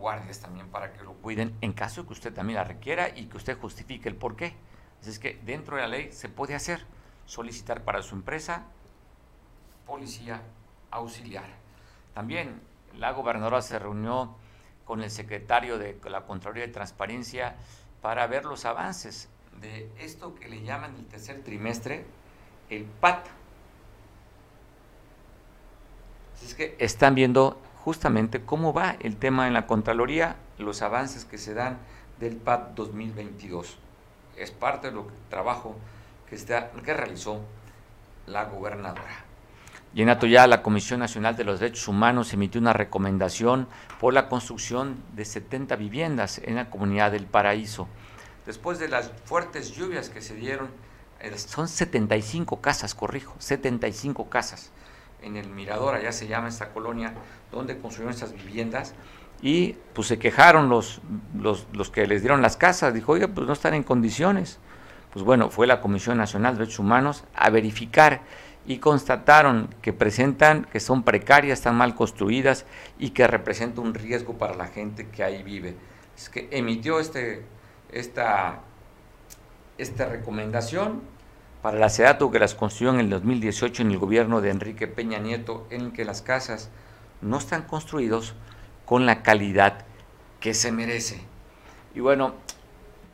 [0.00, 3.36] guardias también para que lo cuiden en caso que usted también la requiera y que
[3.36, 4.56] usted justifique el por qué.
[5.00, 6.84] Así es que dentro de la ley se puede hacer,
[7.26, 8.64] solicitar para su empresa
[9.86, 10.42] policía
[10.90, 11.46] auxiliar.
[12.14, 12.60] También
[12.98, 14.34] la gobernadora se reunió
[14.84, 17.56] con el secretario de la Contraloría de Transparencia
[18.02, 19.28] para ver los avances
[19.60, 22.04] de esto que le llaman el tercer trimestre,
[22.70, 23.26] el PAT.
[26.34, 31.24] Así es que están viendo justamente cómo va el tema en la Contraloría, los avances
[31.24, 31.78] que se dan
[32.18, 33.78] del PAD 2022.
[34.36, 35.76] Es parte del trabajo
[36.28, 37.40] que, está, que realizó
[38.26, 39.24] la gobernadora.
[39.92, 43.66] Y en ya la Comisión Nacional de los Derechos Humanos emitió una recomendación
[43.98, 47.88] por la construcción de 70 viviendas en la comunidad del Paraíso.
[48.46, 50.68] Después de las fuertes lluvias que se dieron,
[51.18, 54.70] eh, son 75 casas, corrijo, 75 casas
[55.22, 57.14] en el Mirador, allá se llama esta colonia,
[57.50, 58.94] donde construyeron estas viviendas,
[59.42, 61.00] y pues se quejaron los,
[61.34, 64.58] los, los que les dieron las casas, dijo, oiga, pues no están en condiciones.
[65.12, 68.20] Pues bueno, fue la Comisión Nacional de Derechos Humanos a verificar
[68.66, 72.66] y constataron que presentan, que son precarias, están mal construidas
[72.98, 75.74] y que representan un riesgo para la gente que ahí vive.
[76.16, 77.44] Es que emitió este,
[77.90, 78.60] esta,
[79.78, 81.00] esta recomendación
[81.62, 85.18] para la SEDATO que las construyó en el 2018 en el gobierno de Enrique Peña
[85.18, 86.70] Nieto, en que las casas
[87.20, 88.34] no están construidos
[88.86, 89.84] con la calidad
[90.40, 91.22] que se merece.
[91.94, 92.34] Y bueno,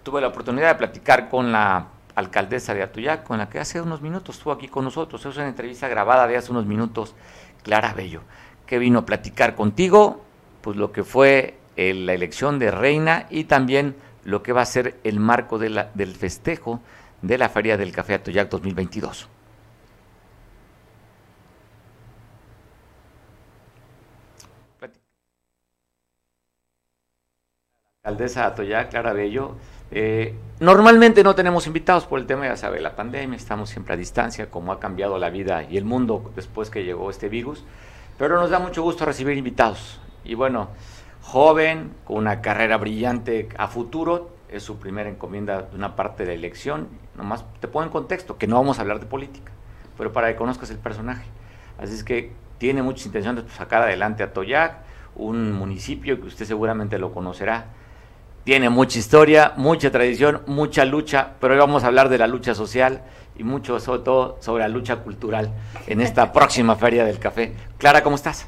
[0.02, 4.00] tuve la oportunidad de platicar con la alcaldesa de Atuyac, con la que hace unos
[4.00, 5.26] minutos estuvo aquí con nosotros.
[5.26, 7.14] Es una entrevista grabada de hace unos minutos,
[7.62, 8.22] Clara Bello,
[8.64, 10.24] que vino a platicar contigo,
[10.60, 14.66] pues lo que fue eh, la elección de reina y también lo que va a
[14.66, 16.80] ser el marco del festejo
[17.22, 19.28] de la Feria del Café Atoyac 2022.
[28.06, 29.56] Alcaldesa Atoyac, Clara Bello.
[29.90, 33.96] Eh, normalmente no tenemos invitados por el tema, ya sabe, la pandemia, estamos siempre a
[33.96, 37.64] distancia, como ha cambiado la vida y el mundo después que llegó este virus,
[38.16, 40.00] pero nos da mucho gusto recibir invitados.
[40.24, 40.68] Y bueno,
[41.20, 46.34] joven, con una carrera brillante a futuro, es su primera encomienda de una parte de
[46.34, 46.88] elección.
[47.16, 49.52] Nomás te pongo en contexto, que no vamos a hablar de política,
[49.96, 51.24] pero para que conozcas el personaje.
[51.78, 54.78] Así es que tiene muchas intenciones de sacar adelante a Toyac,
[55.14, 57.66] un municipio que usted seguramente lo conocerá.
[58.44, 62.54] Tiene mucha historia, mucha tradición, mucha lucha, pero hoy vamos a hablar de la lucha
[62.54, 63.02] social
[63.36, 65.52] y mucho sobre todo sobre la lucha cultural
[65.86, 67.54] en esta próxima Feria del Café.
[67.78, 68.46] Clara, ¿cómo estás?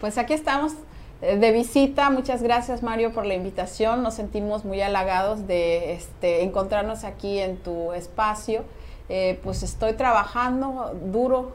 [0.00, 0.74] Pues aquí estamos
[1.20, 2.10] de visita.
[2.10, 4.02] Muchas gracias Mario por la invitación.
[4.02, 8.64] Nos sentimos muy halagados de este, encontrarnos aquí en tu espacio.
[9.08, 11.52] Eh, pues estoy trabajando duro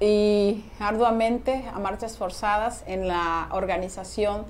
[0.00, 4.44] y arduamente a marchas forzadas en la organización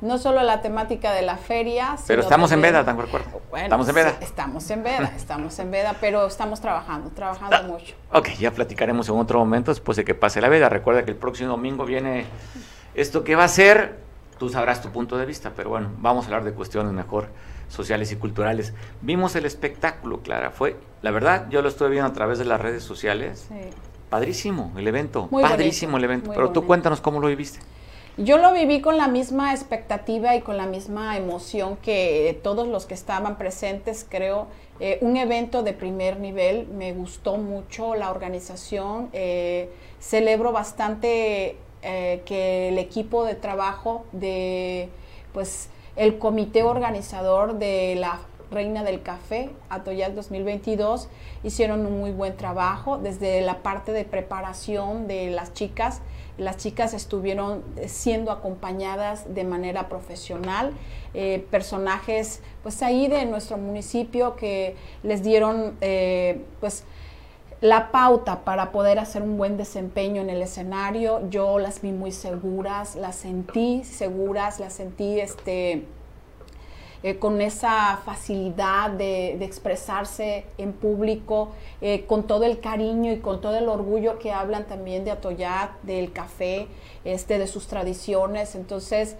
[0.00, 1.96] no solo la temática de la feria.
[2.06, 3.40] Pero estamos en veda, tan recuerdo.
[3.54, 4.16] estamos en veda.
[4.20, 7.94] Estamos en veda, estamos en veda, pero estamos trabajando, trabajando ah, mucho.
[8.12, 10.68] Ok, ya platicaremos en otro momento después de que pase la veda.
[10.68, 12.24] Recuerda que el próximo domingo viene
[13.00, 13.98] esto que va a ser,
[14.38, 17.28] tú sabrás tu punto de vista, pero bueno, vamos a hablar de cuestiones mejor
[17.68, 18.74] sociales y culturales.
[19.00, 22.60] Vimos el espectáculo, Clara, fue, la verdad, yo lo estoy viendo a través de las
[22.60, 23.46] redes sociales.
[23.48, 23.70] Sí.
[24.08, 27.60] Padrísimo el evento, padrísimo el evento, pero tú cuéntanos cómo lo viviste.
[28.16, 32.86] Yo lo viví con la misma expectativa y con la misma emoción que todos los
[32.86, 34.48] que estaban presentes, creo.
[34.80, 42.22] Eh, un evento de primer nivel, me gustó mucho la organización, eh, celebro bastante eh,
[42.24, 44.88] que el equipo de trabajo de,
[45.32, 51.08] pues, el comité organizador de la Reina del Café, Atoyac 2022,
[51.44, 56.00] hicieron un muy buen trabajo desde la parte de preparación de las chicas.
[56.36, 60.72] Las chicas estuvieron siendo acompañadas de manera profesional,
[61.14, 66.84] eh, personajes pues ahí de nuestro municipio que les dieron eh, pues
[67.60, 71.28] la pauta para poder hacer un buen desempeño en el escenario.
[71.28, 75.84] Yo las vi muy seguras, las sentí seguras, las sentí este,
[77.02, 81.50] eh, con esa facilidad de, expresarse en público,
[81.82, 85.82] eh, con todo el cariño y con todo el orgullo que hablan también de Atoyac,
[85.82, 86.66] del café,
[87.04, 88.54] este, de sus tradiciones.
[88.54, 89.16] Entonces,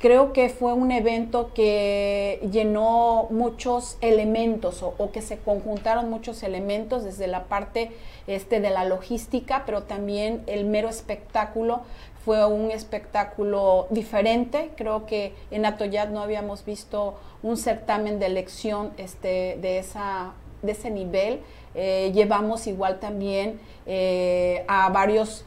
[0.00, 7.04] creo que fue un evento que llenó muchos elementos o, que se conjuntaron muchos elementos
[7.04, 7.90] desde la parte
[8.26, 11.82] este, de la logística, pero también el mero espectáculo
[12.24, 14.70] fue un espectáculo diferente.
[14.76, 20.32] Creo que en Atoyat no habíamos visto un certamen de elección este, de, esa,
[20.62, 21.40] de ese nivel.
[21.74, 25.44] Eh, llevamos igual también eh, a varios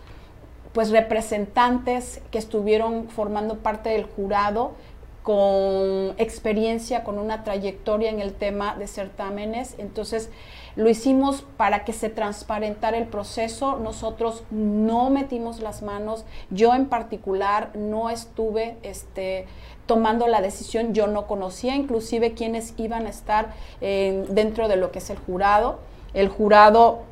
[0.74, 4.72] pues representantes que estuvieron formando parte del jurado
[5.24, 9.76] con experiencia, con una trayectoria en el tema de certámenes.
[9.78, 10.30] Entonces,
[10.76, 13.78] lo hicimos para que se transparentara el proceso.
[13.78, 16.26] Nosotros no metimos las manos.
[16.50, 19.46] Yo en particular no estuve este,
[19.86, 20.94] tomando la decisión.
[20.94, 25.18] Yo no conocía inclusive quiénes iban a estar eh, dentro de lo que es el
[25.20, 25.80] jurado.
[26.14, 27.04] El jurado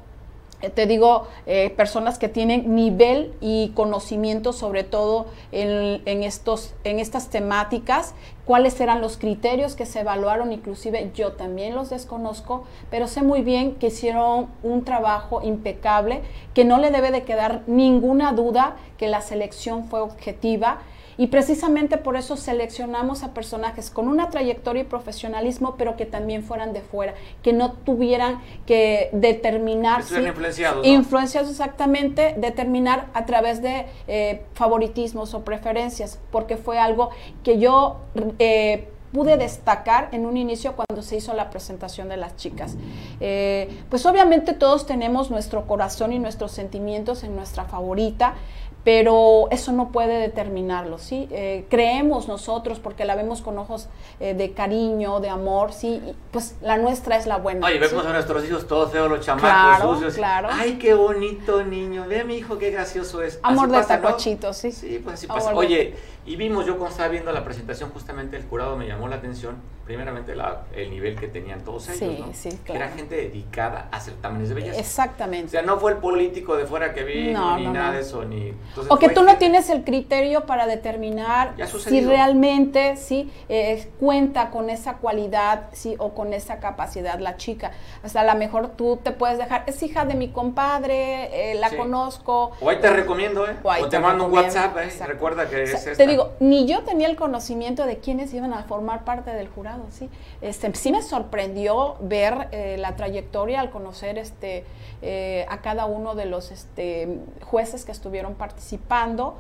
[0.70, 7.30] te digo, eh, personas que tienen nivel y conocimiento sobre todo en, estos, en estas
[7.30, 8.14] temáticas,
[8.45, 13.41] cuáles eran los criterios que se evaluaron, inclusive yo también los desconozco, pero sé muy
[13.41, 16.22] bien que hicieron un trabajo impecable,
[16.53, 20.82] que no le debe de quedar ninguna duda que la selección fue objetiva
[21.22, 26.43] Y precisamente por eso seleccionamos a personajes con una trayectoria y profesionalismo, pero que también
[26.43, 27.13] fueran de fuera,
[27.43, 30.01] que no tuvieran que determinar...
[30.01, 30.15] ¿sí?
[30.15, 30.84] influenciados.
[30.84, 37.11] Influenciados exactamente, determinar a través de eh, favoritismos o preferencias, porque fue algo
[37.43, 37.97] que yo...
[38.39, 42.78] Eh, pude destacar en un inicio cuando se hizo la presentación de las chicas.
[43.19, 48.36] Eh, pues obviamente todos tenemos nuestro corazón y nuestros sentimientos en nuestra favorita,
[48.84, 51.28] pero eso no puede determinarlo, ¿sí?
[51.32, 53.88] Eh, creemos nosotros porque la vemos con ojos
[54.20, 56.02] eh, de cariño, de amor, ¿sí?
[56.32, 57.68] pues la nuestra es la buena.
[57.68, 60.16] Oye, vemos a nuestros hijos todos feos, los chamacos sucios.
[60.16, 60.50] Claro.
[60.52, 63.40] Ay, qué bonito niño, ve a mi hijo, qué gracioso es.
[63.44, 64.72] Amor de tacochito, sí.
[64.72, 65.54] Sí, pues así pasa.
[65.54, 69.18] Oye, y vimos, yo cuando estaba viendo la presentación, justamente el jurado me llamó la
[69.18, 69.58] atención,
[69.92, 70.34] primeramente
[70.76, 72.34] el nivel que tenían todos ellos, ¿no?
[72.34, 72.82] Sí, claro.
[72.82, 74.80] Era gente dedicada a certámenes de belleza.
[74.80, 75.48] Exactamente.
[75.48, 78.54] O sea, no fue el político de fuera que vino, ni nada de eso, ni...
[78.88, 84.70] o que tú no tienes el criterio para determinar si realmente, sí, eh, cuenta con
[84.70, 87.72] esa cualidad, sí, o con esa capacidad la chica.
[88.04, 91.76] Hasta a lo mejor tú te puedes dejar, es hija de mi compadre, eh, la
[91.76, 92.52] conozco.
[92.62, 93.58] O ahí te recomiendo, ¿eh?
[93.64, 94.89] O, te, mando un WhatsApp, ¿eh?
[95.06, 99.04] Recuerda que es esta digo, ni yo tenía el conocimiento de quiénes iban a formar
[99.04, 100.10] parte del jurado, ¿sí?
[100.42, 104.66] Este, sí me sorprendió ver eh, la trayectoria al conocer este,
[105.02, 109.36] eh, a cada uno de los este, jueces que estuvieron participando,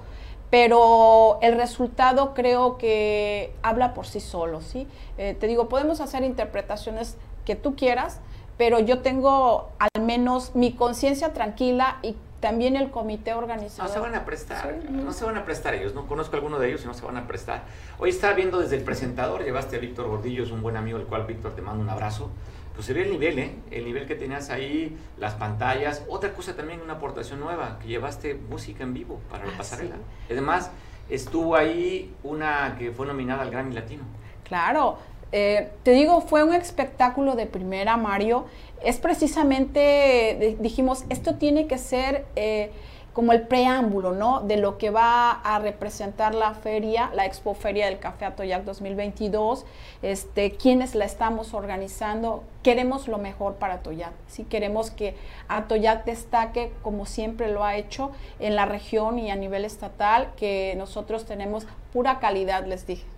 [0.49, 4.87] pero el resultado creo que habla por sí solo, ¿sí?
[5.17, 8.19] Eh, te digo, podemos hacer interpretaciones que tú quieras,
[8.57, 13.87] pero yo tengo al menos mi conciencia tranquila y también el comité organizador.
[13.87, 16.59] No se van a prestar, no se van a prestar ellos, no conozco a alguno
[16.59, 17.63] de ellos y no se van a prestar.
[17.99, 21.05] Hoy estaba viendo desde el presentador, llevaste a Víctor Gordillo, es un buen amigo, el
[21.05, 22.31] cual Víctor te manda un abrazo.
[22.73, 23.55] Pues se ve el nivel, ¿eh?
[23.69, 26.03] El nivel que tenías ahí, las pantallas.
[26.09, 29.95] Otra cosa también, una aportación nueva, que llevaste música en vivo para la ah, pasarela.
[30.29, 30.71] Además,
[31.09, 34.03] estuvo ahí una que fue nominada al Grammy Latino.
[34.45, 34.97] Claro,
[35.31, 38.45] eh, te digo, fue un espectáculo de primera, Mario.
[38.83, 42.71] Es precisamente, dijimos, esto tiene que ser eh,
[43.13, 44.41] como el preámbulo, ¿no?
[44.41, 49.65] De lo que va a representar la feria, la Expo Feria del Café Atoyac 2022,
[50.01, 52.43] este, quienes la estamos organizando.
[52.63, 54.45] Queremos lo mejor para Atoyac, ¿sí?
[54.45, 55.15] Queremos que
[55.49, 60.73] Atoyac destaque como siempre lo ha hecho en la región y a nivel estatal, que
[60.77, 63.10] nosotros tenemos pura calidad, les dije.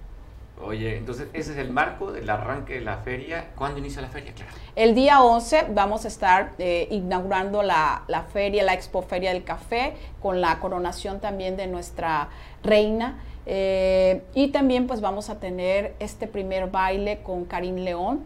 [0.66, 3.50] Oye, entonces ese es el marco del arranque de la feria.
[3.56, 4.34] ¿Cuándo inicia la feria?
[4.78, 9.94] El día 11 vamos a estar eh, inaugurando la, feria, la Expo Feria del Café,
[10.22, 12.30] con la coronación también de nuestra
[12.64, 13.20] reina.
[13.46, 18.24] Eh, y también pues vamos a tener este primer baile con Karim León.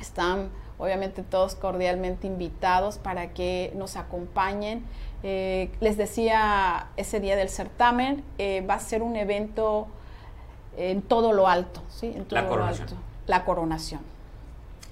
[0.00, 0.48] Están
[0.78, 4.84] obviamente todos cordialmente invitados para que nos acompañen.
[5.22, 8.24] Eh, les decía ese día del certamen,
[8.68, 9.86] va a ser un evento
[10.76, 12.06] en todo lo alto, ¿sí?
[12.06, 12.86] En todo la coronación.
[12.88, 13.06] Lo alto.
[13.26, 14.00] La coronación.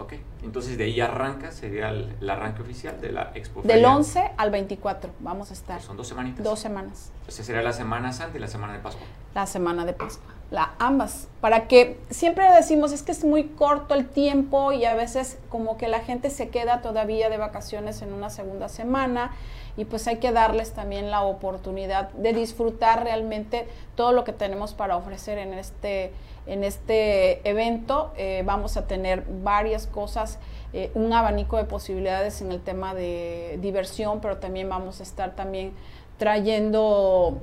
[0.00, 3.60] Ok, entonces de ahí arranca, sería el, arranque oficial de la Expo.
[3.62, 5.76] Del 11 al 24 vamos a estar.
[5.76, 6.42] Pues son dos semanitas.
[6.42, 7.10] Dos semanas.
[7.28, 9.06] Esa sería la Semana Santa y la Semana de Pascua.
[9.34, 11.28] La Semana de Pascua, la, ambas.
[11.42, 15.76] Para que siempre decimos, es que es muy corto el tiempo y a veces como
[15.76, 19.32] que la gente se queda todavía de vacaciones en una segunda semana
[19.76, 24.74] y pues hay que darles también la oportunidad de disfrutar realmente todo lo que tenemos
[24.74, 26.12] para ofrecer en este,
[26.46, 28.12] en este evento.
[28.16, 30.38] Eh, vamos a tener varias cosas,
[30.72, 35.34] eh, un abanico de posibilidades en el tema de diversión, pero también vamos a estar
[35.34, 35.72] también
[36.18, 37.38] trayendo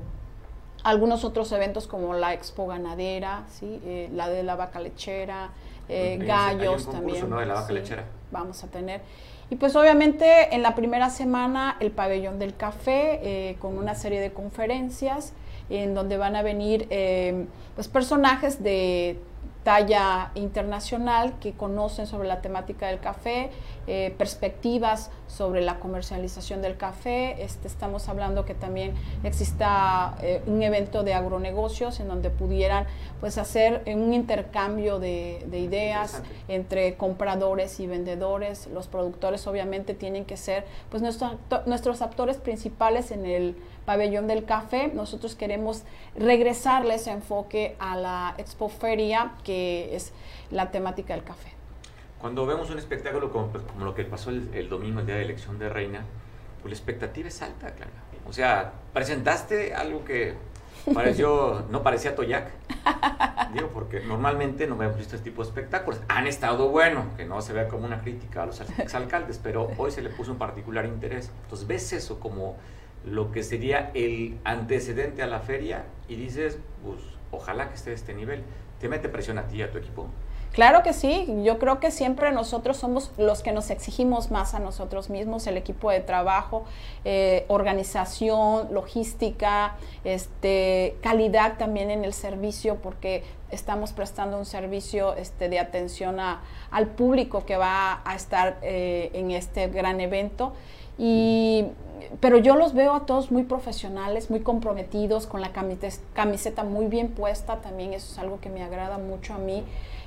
[0.83, 3.81] algunos otros eventos como la Expo Ganadera, ¿sí?
[3.83, 5.49] Eh, la de la vaca lechera,
[5.87, 7.29] gallos también.
[7.29, 8.05] De la vaca lechera.
[8.31, 9.01] Vamos a tener.
[9.49, 14.19] Y pues obviamente en la primera semana el pabellón del café eh, con una serie
[14.19, 15.33] de conferencias
[15.69, 17.45] en donde van a venir eh,
[17.75, 19.19] pues personajes de
[19.67, 23.49] talla internacional que conocen sobre la temática del café,
[23.85, 27.43] eh, perspectivas sobre la comercialización del café.
[27.43, 28.93] Este, estamos hablando que también
[29.25, 32.85] exista eh, un evento de agronegocios en donde pudieran
[33.19, 38.67] pues, hacer un intercambio de, ideas entre compradores y vendedores.
[38.67, 41.33] Los productores obviamente tienen que ser pues, nuestros,
[41.65, 43.57] nuestros actores principales en el
[43.87, 44.91] pabellón del café.
[44.93, 45.83] Nosotros queremos
[46.13, 50.11] regresarle ese enfoque a la expoferia, que es
[50.51, 51.53] la temática del café.
[52.19, 55.57] Cuando vemos un espectáculo como, pues, lo que pasó el, domingo, el día de elección
[55.57, 56.03] de reina,
[56.61, 57.91] pues la expectativa es alta, claro.
[58.27, 60.33] O sea, presentaste algo que
[60.93, 62.51] pareció, no parecía Toyac.
[63.53, 66.01] Digo, porque normalmente no hemos visto este tipo de espectáculos.
[66.09, 69.91] Han estado bueno, que no se vea como una crítica a los exalcaldes, pero hoy
[69.91, 71.31] se le puso un particular interés.
[71.43, 72.57] Entonces, ¿ves eso como
[73.11, 76.99] lo que sería el antecedente a la feria y dices, pues
[77.31, 78.43] ojalá que esté a este nivel.
[78.79, 80.07] ¿Te mete presión a ti y a tu equipo?
[80.53, 84.59] Claro que sí, yo creo que siempre nosotros somos los que nos exigimos más a
[84.59, 86.65] nosotros mismos, el equipo de trabajo,
[87.05, 95.47] eh, organización, logística, este, calidad también en el servicio, porque estamos prestando un servicio este,
[95.47, 96.41] de atención a,
[96.71, 100.53] al público que va a estar eh, en este gran evento.
[100.97, 101.65] Y,
[102.19, 105.51] pero yo los veo a todos muy profesionales, muy comprometidos, con la
[106.13, 109.63] camiseta muy bien puesta, también eso es algo que me agrada mucho a mí.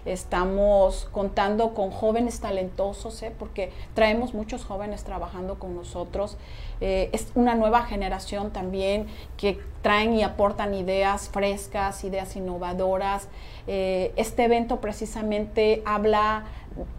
[0.06, 3.32] Estamos contando con jóvenes talentosos, ¿eh?
[3.38, 6.38] porque traemos muchos jóvenes trabajando con nosotros.
[6.80, 13.28] Eh, es una nueva generación también que traen y aportan ideas frescas, ideas innovadoras.
[13.66, 16.46] Eh, este evento precisamente habla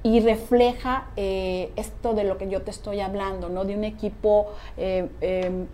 [0.03, 3.65] y refleja esto de lo que yo te estoy hablando, ¿no?
[3.65, 4.47] De un equipo
[4.77, 5.67] em,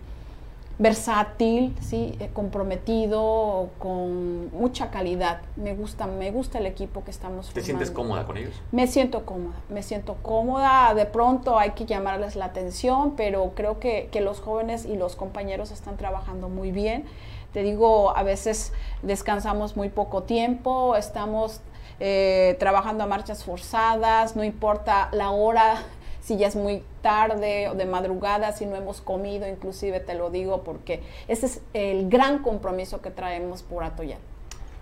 [0.78, 2.16] versátil, ¿sí?
[2.20, 5.40] Eh, comprometido, con mucha calidad.
[5.56, 8.54] Me gusta, me gusta el equipo que estamos ¿Te sientes cómoda con ellos?
[8.70, 10.94] Me siento cómoda, me siento cómoda.
[10.94, 15.16] De pronto hay que llamarles la atención, pero creo que, que los jóvenes y los
[15.16, 17.04] compañeros están trabajando muy bien.
[17.52, 18.72] Te digo, a veces
[19.02, 21.60] descansamos muy poco tiempo, estamos
[22.00, 25.82] eh, trabajando a marchas forzadas, no importa la hora
[26.28, 30.28] si ya es muy tarde o de madrugada, si no hemos comido, inclusive te lo
[30.28, 34.18] digo porque ese es el gran compromiso que traemos por Atoyat.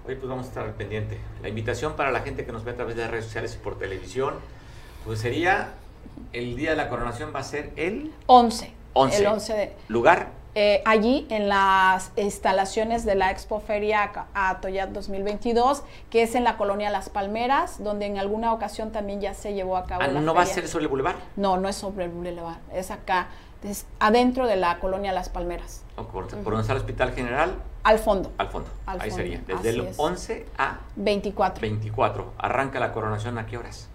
[0.08, 1.18] Hoy pues vamos a estar al pendiente.
[1.42, 3.62] La invitación para la gente que nos ve a través de las redes sociales y
[3.62, 4.34] por televisión,
[5.04, 5.74] pues sería
[6.32, 8.72] el día de la coronación va a ser el 11.
[8.94, 9.18] 11.
[9.18, 9.72] El 11 de...
[9.88, 10.30] ¿Lugar?
[10.58, 16.56] Eh, allí en las instalaciones de la Expo Feria Atoyat 2022, que es en la
[16.56, 20.02] colonia Las Palmeras, donde en alguna ocasión también ya se llevó a cabo.
[20.02, 21.16] Ah, ¿No va a ser sobre el Boulevard?
[21.36, 23.28] No, no es sobre el Boulevard, es acá,
[23.64, 25.84] es adentro de la colonia Las Palmeras.
[26.10, 27.54] ¿Por, dónde está el Hospital General?
[27.82, 28.32] Al fondo.
[28.38, 31.60] Al fondo, ahí sería, desde el 11 a 24.
[31.60, 32.32] 24.
[32.38, 33.90] Arranca la coronación a qué horas?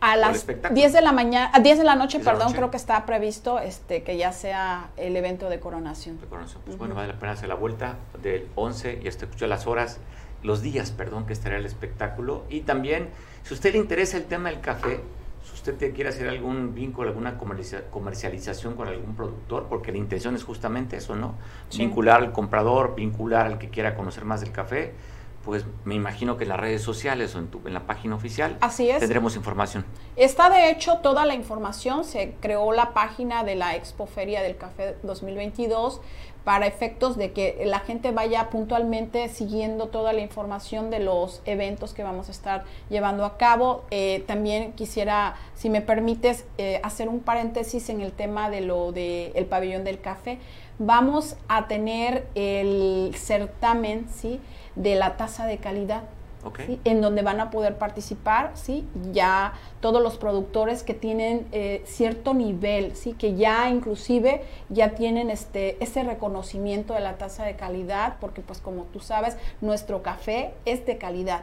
[0.00, 3.04] A las 10 de la mañana, a 10 de la noche, perdón, creo que está
[3.04, 6.20] previsto este que ya sea el evento de coronación.
[6.20, 6.62] De coronación.
[6.64, 9.98] Pues bueno, vale la pena hacer la vuelta del 11 y hasta escuchó las horas,
[10.42, 12.44] los días, perdón, que estará el espectáculo.
[12.48, 13.08] Y también,
[13.42, 15.00] si a usted le interesa el tema del café,
[15.44, 20.44] si usted quiere hacer algún vínculo, alguna comercialización con algún productor, porque la intención es
[20.44, 21.34] justamente eso, ¿no?
[21.76, 24.92] Vincular al comprador, vincular al que quiera conocer más del café
[25.48, 28.58] pues me imagino que en las redes sociales o en, tu, en la página oficial
[28.60, 28.98] Así es.
[28.98, 29.86] tendremos información.
[30.14, 34.58] Está de hecho toda la información, se creó la página de la Expo Feria del
[34.58, 36.02] Café 2022
[36.44, 41.94] para efectos de que la gente vaya puntualmente siguiendo toda la información de los eventos
[41.94, 43.86] que vamos a estar llevando a cabo.
[43.90, 48.92] Eh, también quisiera, si me permites, eh, hacer un paréntesis en el tema de lo
[48.92, 50.40] del el pabellón del café.
[50.78, 54.40] Vamos a tener el certamen, ¿sí?
[54.78, 56.02] De la tasa de calidad.
[56.84, 58.86] en donde van a poder participar, ¿sí?
[59.12, 63.12] ya todos los productores que tienen eh, cierto nivel, ¿sí?
[63.12, 68.60] que ya inclusive ya tienen este, ese reconocimiento de la tasa de calidad, porque pues
[68.60, 71.42] como tú sabes, nuestro café es de calidad.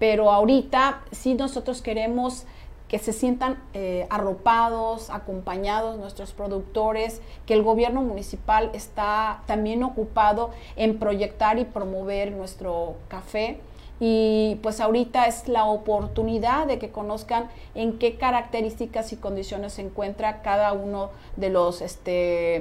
[0.00, 2.44] Pero ahorita sí nosotros queremos
[2.92, 10.50] que se sientan eh, arropados, acompañados nuestros productores, que el gobierno municipal está también ocupado
[10.76, 13.60] en proyectar y promover nuestro café.
[13.98, 19.80] Y pues ahorita es la oportunidad de que conozcan en qué características y condiciones se
[19.80, 22.56] encuentra cada uno de los este,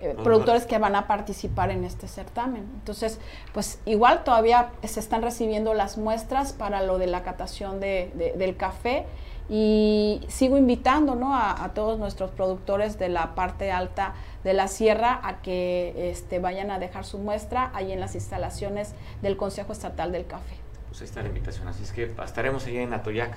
[0.00, 2.62] eh, productores que van a participar en este certamen.
[2.78, 3.20] Entonces,
[3.52, 9.04] pues igual todavía se están recibiendo las muestras para lo de la catación del café
[9.48, 11.36] y sigo invitando ¿no?
[11.36, 16.70] a, todos nuestros productores de la parte alta de la sierra a que este, vayan
[16.70, 20.54] a dejar su muestra ahí en las instalaciones del Consejo Estatal del Café.
[20.88, 23.36] Pues ahí está la invitación, así es que estaremos ahí en Atoyac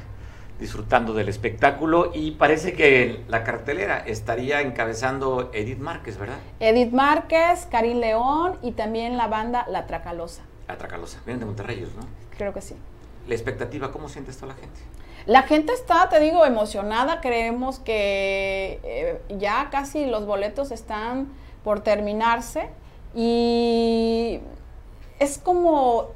[0.59, 6.37] disfrutando del espectáculo y parece que la cartelera estaría encabezando Edith Márquez, ¿verdad?
[6.59, 10.43] Edith Márquez, Karim León y también la banda La Tracalosa.
[10.67, 12.07] La Tracalosa, vienen de Monterrey, ¿no?
[12.37, 12.75] Creo que sí.
[13.27, 14.79] La expectativa, ¿cómo siente esto la gente?
[15.27, 17.19] La gente está, te digo, emocionada.
[17.19, 21.27] Creemos que eh, ya casi los boletos están
[21.65, 22.69] por terminarse
[23.13, 24.39] y
[25.19, 26.07] es como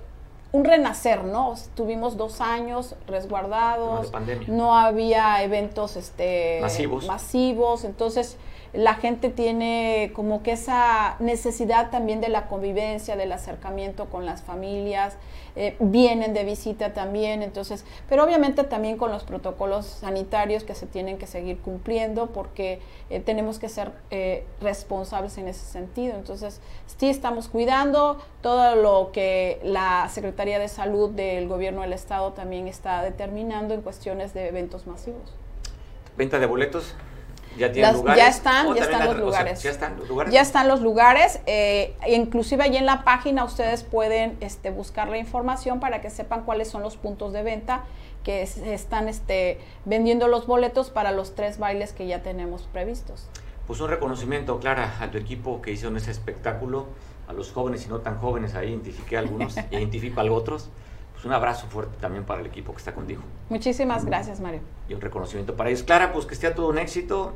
[0.53, 1.55] un renacer, ¿no?
[1.76, 4.12] Tuvimos dos años resguardados,
[4.47, 7.05] no, había eventos este, masivos.
[7.05, 8.38] masivos, entonces
[8.74, 14.41] la gente tiene como que esa necesidad también de la convivencia, del acercamiento con las
[14.41, 15.17] familias,
[15.57, 20.88] eh, vienen de visita también, entonces, pero obviamente también con los protocolos sanitarios que se
[20.88, 26.15] tienen que seguir cumpliendo porque eh, tenemos que ser eh, responsables en ese sentido.
[26.15, 26.61] Entonces,
[26.97, 32.69] sí estamos cuidando todo lo que la Secretaría de Salud del Gobierno del Estado también
[32.69, 35.36] está determinando en cuestiones de eventos masivos.
[36.15, 36.95] ¿Venta de boletos?
[37.57, 38.23] ¿Ya lugares?
[38.23, 39.63] Ya están, ya están los lugares.
[39.63, 40.33] ¿Ya están los lugares?
[40.33, 41.39] Ya están los lugares.
[41.45, 46.43] Eh, inclusive allí en la página ustedes pueden este, buscar la información para que sepan
[46.43, 47.83] cuáles son los puntos de venta
[48.23, 53.27] que están este, vendiendo los boletos para los tres bailes que ya tenemos previstos.
[53.67, 56.87] Pues un reconocimiento, Clara, a tu equipo que hizo ese espectáculo,
[57.27, 60.69] a los jóvenes y no tan jóvenes, ahí identifiqué algunos, identifico a otros.
[61.22, 63.22] Pues un abrazo fuerte también para el equipo que está contigo.
[63.49, 64.61] Muchísimas gracias, Mario.
[64.89, 65.84] Y un reconocimiento para ellos.
[65.84, 67.34] Clara, pues que esté todo un éxito,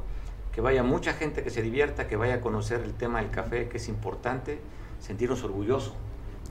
[0.51, 3.69] que vaya mucha gente que se divierta, que vaya a conocer el tema del café,
[3.69, 4.59] que es importante,
[4.99, 5.93] sentirnos orgullosos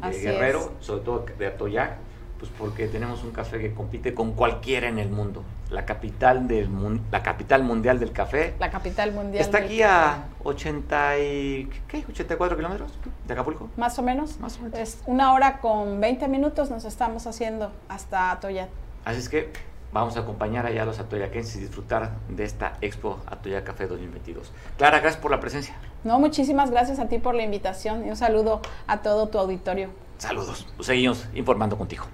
[0.00, 1.96] de Guerrero, sobre todo de Atoyac,
[2.44, 5.42] pues porque tenemos un café que compite con cualquiera en el mundo.
[5.70, 6.68] La capital del
[7.10, 8.54] la capital mundial del café.
[8.58, 9.42] La capital mundial.
[9.42, 12.04] Está aquí a 80 y, ¿qué?
[12.06, 12.92] 84 kilómetros
[13.26, 13.70] de Acapulco.
[13.76, 14.38] Más o menos.
[14.40, 14.78] Más o menos.
[14.78, 18.68] Es una hora con 20 minutos nos estamos haciendo hasta Atoyac.
[19.06, 19.50] Así es que
[19.92, 24.52] vamos a acompañar allá a los atoyaquenses y disfrutar de esta Expo Atoyac Café 2022.
[24.76, 25.74] Clara, gracias por la presencia.
[26.02, 29.88] No, muchísimas gracias a ti por la invitación y un saludo a todo tu auditorio.
[30.18, 30.66] Saludos.
[30.80, 32.04] Seguimos informando contigo.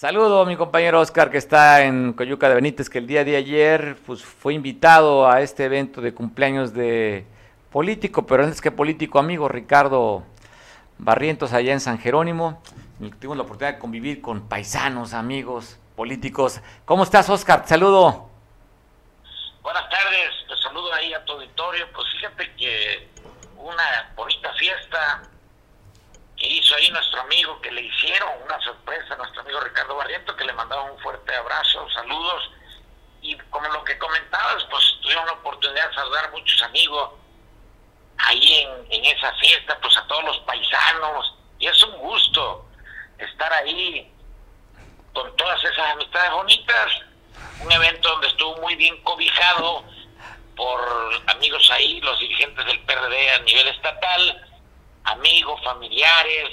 [0.00, 3.36] Saludo a mi compañero Oscar que está en Coyuca de Benítez, que el día de
[3.36, 7.26] ayer pues, fue invitado a este evento de cumpleaños de
[7.70, 10.22] político, pero antes que político amigo, Ricardo
[10.96, 12.62] Barrientos allá en San Jerónimo.
[13.18, 16.62] Tuvimos la oportunidad de convivir con paisanos, amigos, políticos.
[16.86, 17.68] ¿Cómo estás, Oscar?
[17.68, 18.30] saludo.
[19.60, 21.86] Buenas tardes, te saludo ahí a tu auditorio.
[21.92, 23.06] Pues fíjate que
[23.58, 25.24] una bonita fiesta
[26.46, 30.52] hizo ahí nuestro amigo, que le hicieron una sorpresa nuestro amigo Ricardo Barriento, que le
[30.54, 32.50] mandaba un fuerte abrazo, saludos.
[33.22, 37.10] Y como lo que comentabas, pues tuvimos la oportunidad de saludar muchos amigos
[38.16, 41.34] ahí en, en esa fiesta, pues a todos los paisanos.
[41.58, 42.66] Y es un gusto
[43.18, 44.10] estar ahí
[45.12, 46.92] con todas esas amistades bonitas.
[47.62, 49.84] Un evento donde estuvo muy bien cobijado
[50.56, 50.80] por
[51.26, 54.49] amigos ahí, los dirigentes del PRD a nivel estatal
[55.04, 56.50] amigos, familiares.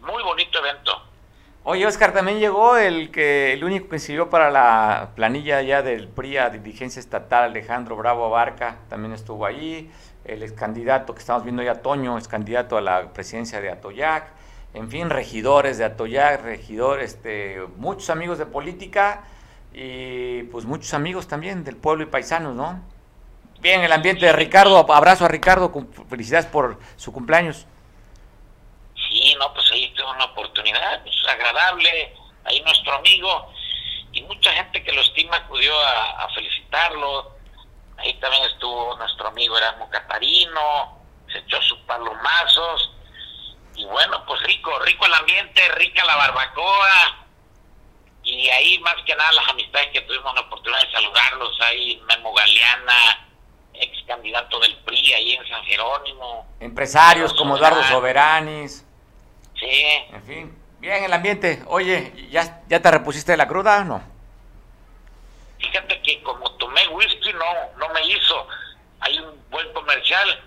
[0.00, 1.10] Muy bonito evento.
[1.62, 6.08] Oye, Oscar, también llegó el que el único que sirvió para la planilla ya del
[6.08, 9.90] PRI a dirigencia estatal, Alejandro Bravo Abarca, también estuvo ahí.
[10.24, 14.32] El ex candidato que estamos viendo ya, Toño, es candidato a la presidencia de Atoyac.
[14.72, 19.24] En fin, regidores de Atoyac, regidores, este, muchos amigos de política
[19.74, 22.80] y pues muchos amigos también del pueblo y paisanos, ¿no?
[23.60, 25.70] Bien, el ambiente de Ricardo, abrazo a Ricardo,
[26.08, 27.66] felicidades por su cumpleaños.
[28.94, 33.52] Sí, no, pues ahí tuvo una oportunidad, pues, agradable, ahí nuestro amigo,
[34.12, 37.36] y mucha gente que lo estima acudió a, felicitarlo.
[37.98, 40.98] Ahí también estuvo nuestro amigo Erasmo Catarino,
[41.30, 42.92] se echó sus palomazos,
[43.76, 47.26] y bueno, pues rico, rico el ambiente, rica la barbacoa,
[48.22, 52.32] y ahí más que nada las amistades que tuvimos la oportunidad de saludarlos, ahí Memo
[52.32, 53.29] Galeana,
[53.80, 56.46] ex candidato del PRI ahí en San Jerónimo.
[56.60, 58.84] Empresarios como Eduardo Soberanis.
[59.58, 59.84] Sí.
[60.12, 61.62] En fin, bien el ambiente.
[61.66, 64.02] Oye, ¿ya, ya te repusiste de la cruda o no?
[65.58, 68.46] Fíjate que como tomé whisky no, no me hizo.
[69.00, 70.42] Hay un buen comercial.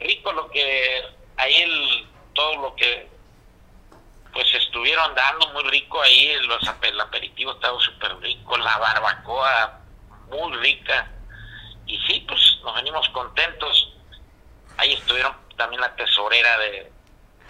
[0.00, 1.02] Rico lo que,
[1.36, 3.08] ahí el, todo lo que
[4.32, 9.80] pues estuvieron dando muy rico ahí, los, el aperitivo estaba súper rico, la barbacoa
[10.30, 11.10] muy rica
[11.90, 13.92] y sí, pues nos venimos contentos.
[14.76, 16.92] Ahí estuvieron también la tesorera de,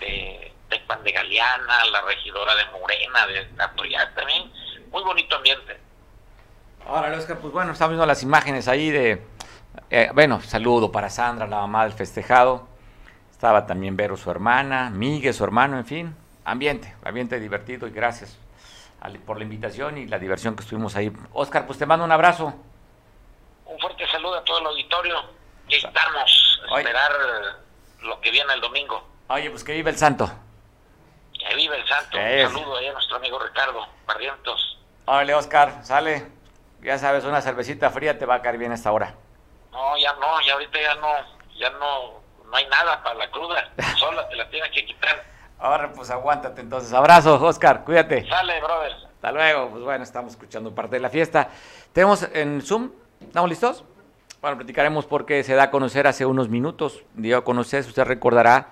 [0.01, 4.51] de, de Galeana, la regidora de Morena, de Atoyac también.
[4.91, 5.79] Muy bonito ambiente.
[6.87, 9.23] Ahora, Oscar, pues bueno, estamos viendo las imágenes ahí de,
[9.91, 12.67] eh, bueno, saludo para Sandra, la mamá del festejado.
[13.31, 18.39] Estaba también Vero, su hermana, Miguel, su hermano, en fin, ambiente, ambiente divertido y gracias
[19.25, 21.13] por la invitación y la diversión que estuvimos ahí.
[21.33, 22.55] Oscar, pues te mando un abrazo
[23.81, 25.17] un fuerte saludo a todo el auditorio
[25.67, 27.13] y estamos a esperar
[28.01, 29.03] lo que viene el domingo.
[29.29, 30.31] Oye, pues que vive el santo.
[31.33, 32.19] Que vive el santo.
[32.19, 34.79] Un saludo a nuestro amigo Ricardo Barrientos.
[35.07, 36.31] Órale, Oscar, sale.
[36.83, 39.15] Ya sabes, una cervecita fría te va a caer bien a esta hora.
[39.71, 41.09] No, ya no, ya ahorita ya no,
[41.57, 43.71] ya no, no hay nada para la cruda.
[43.99, 45.25] Sola te la tienes que quitar.
[45.59, 46.93] Ahora, pues aguántate entonces.
[46.93, 48.29] Abrazos, Oscar, cuídate.
[48.29, 48.93] Sale, brother.
[48.93, 49.71] Hasta luego.
[49.71, 51.49] Pues bueno, estamos escuchando parte de la fiesta.
[51.93, 52.91] Tenemos en Zoom
[53.21, 53.85] ¿Estamos listos?
[54.41, 58.71] Bueno, platicaremos porque se da a conocer hace unos minutos, dio a conocer, usted recordará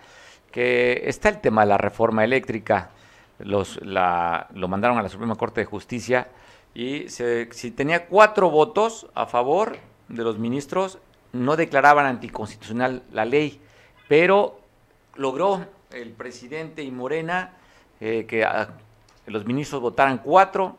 [0.51, 2.91] que está el tema de la reforma eléctrica,
[3.39, 6.29] los, la, lo mandaron a la Suprema Corte de Justicia
[6.75, 9.77] y se, si tenía cuatro votos a favor
[10.09, 10.99] de los ministros,
[11.33, 13.61] no declaraban anticonstitucional la ley,
[14.09, 14.59] pero
[15.15, 17.53] logró el presidente y Morena
[18.01, 18.71] eh, que ah,
[19.27, 20.77] los ministros votaran cuatro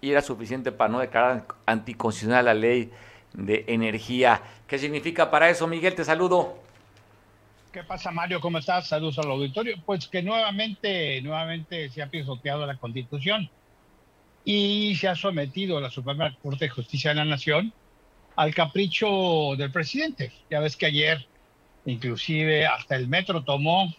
[0.00, 2.90] y era suficiente para no declarar anticonstitucional la ley
[3.32, 4.42] de energía.
[4.66, 5.94] ¿Qué significa para eso, Miguel?
[5.94, 6.58] Te saludo.
[7.72, 8.40] ¿Qué pasa, Mario?
[8.40, 8.88] ¿Cómo estás?
[8.88, 9.76] Saludos al auditorio.
[9.86, 13.48] Pues que nuevamente, nuevamente se ha pisoteado la Constitución
[14.44, 17.72] y se ha sometido a la Suprema Corte de Justicia de la Nación
[18.36, 20.32] al capricho del presidente.
[20.50, 21.26] Ya ves que ayer,
[21.84, 23.94] inclusive, hasta el metro tomó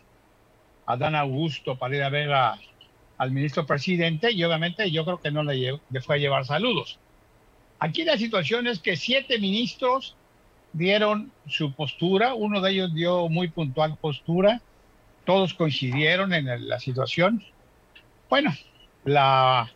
[0.85, 5.31] a Dan Augusto para ir a ver al ministro presidente y obviamente yo creo que
[5.31, 6.99] no le, le fue a llevar saludos.
[7.83, 10.15] Aquí la situación es que siete ministros
[10.71, 14.61] dieron su postura, uno de ellos dio muy puntual postura,
[15.25, 17.43] todos coincidieron en la situación.
[18.29, 18.53] Bueno,
[19.03, 19.71] la,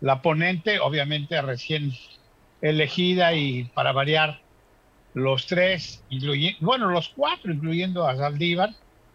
[0.00, 1.92] la ponente, obviamente recién
[2.62, 4.40] elegida y para variar,
[5.12, 6.02] los tres,
[6.60, 8.70] bueno, los cuatro, incluyendo a Saldívar,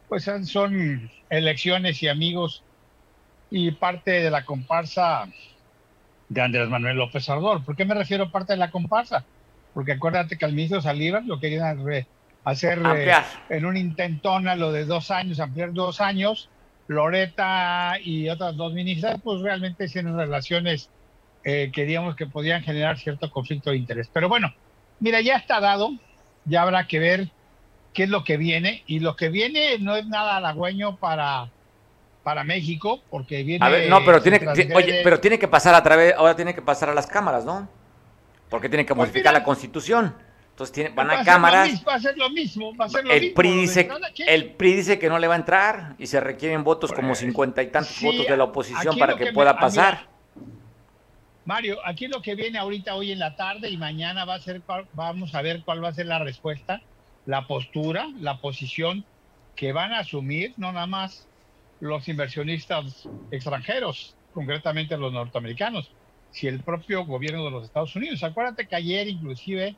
[0.08, 2.62] pues son elecciones y amigos
[3.50, 5.28] y parte de la comparsa
[6.30, 7.64] de Andrés Manuel López Obrador.
[7.64, 9.24] ¿Por qué me refiero a parte de la comparsa?
[9.74, 11.84] Porque acuérdate que al ministro Saldívar lo querían
[12.44, 13.14] hacer eh,
[13.50, 16.50] en un intentón a lo de dos años, ampliar dos años.
[16.88, 20.90] Loreta y otras dos ministras, pues realmente tienen relaciones
[21.44, 24.10] eh, que digamos que podían generar cierto conflicto de interés.
[24.12, 24.54] Pero bueno,
[25.00, 25.92] mira, ya está dado,
[26.46, 27.30] ya habrá que ver
[27.94, 31.50] qué es lo que viene, y lo que viene no es nada halagüeño para
[32.28, 33.66] para México, porque viene...
[33.66, 36.54] A ver, no, pero tiene, que, oye, pero tiene que pasar a través, ahora tiene
[36.54, 37.70] que pasar a las cámaras, ¿no?
[38.50, 40.14] Porque tiene que pues modificar la constitución.
[40.50, 41.82] Entonces tiene, van a, cámaras.
[41.88, 43.36] va a ser lo mismo, va a ser lo el mismo.
[43.36, 43.90] PRI dice,
[44.28, 47.20] el PRI dice que no le va a entrar y se requieren votos como pues,
[47.20, 50.10] cincuenta y tantos votos de la oposición para que, pueda pasar.
[51.46, 54.62] Mario, aquí lo que viene ahorita hoy en la tarde y mañana va a ser,
[54.92, 56.82] vamos a ver cuál va a ser la respuesta,
[57.26, 59.06] la postura, la posición
[59.56, 61.26] que van a asumir, no nada más
[61.80, 65.92] los inversionistas extranjeros, concretamente los norteamericanos,
[66.30, 68.24] si el propio gobierno de los Estados Unidos.
[68.24, 69.76] Acuérdate que ayer inclusive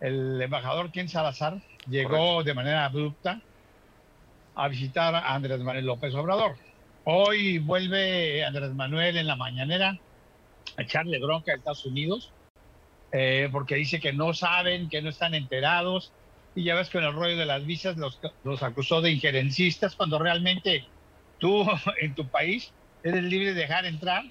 [0.00, 3.40] el embajador Ken Salazar llegó de manera abrupta
[4.54, 6.56] a visitar a Andrés Manuel López Obrador.
[7.04, 9.98] Hoy vuelve Andrés Manuel en la mañanera
[10.76, 12.34] a echarle bronca a Estados Unidos
[13.12, 16.14] eh, porque dice que no saben, que no están enterados.
[16.54, 19.96] Y ya ves que en el rollo de las visas los, los acusó de injerencistas
[19.96, 20.84] cuando realmente
[21.40, 21.66] Tú
[22.00, 22.72] en tu país
[23.02, 24.24] eres libre de dejar entrar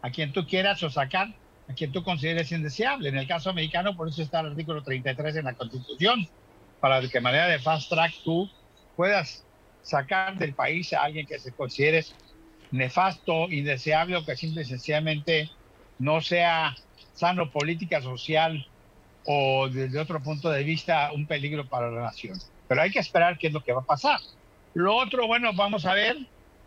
[0.00, 1.28] a quien tú quieras o sacar
[1.68, 3.08] a quien tú consideres indeseable.
[3.08, 6.26] En el caso americano, por eso está el artículo 33 en la Constitución,
[6.80, 8.48] para que de manera de fast track tú
[8.94, 9.44] puedas
[9.82, 12.04] sacar del país a alguien que se considere
[12.70, 15.50] nefasto, indeseable o que simple y sencillamente
[15.98, 16.74] no sea
[17.12, 18.64] sano política, social
[19.24, 22.38] o desde otro punto de vista un peligro para la nación.
[22.68, 24.20] Pero hay que esperar qué es lo que va a pasar.
[24.74, 26.16] Lo otro, bueno, vamos a ver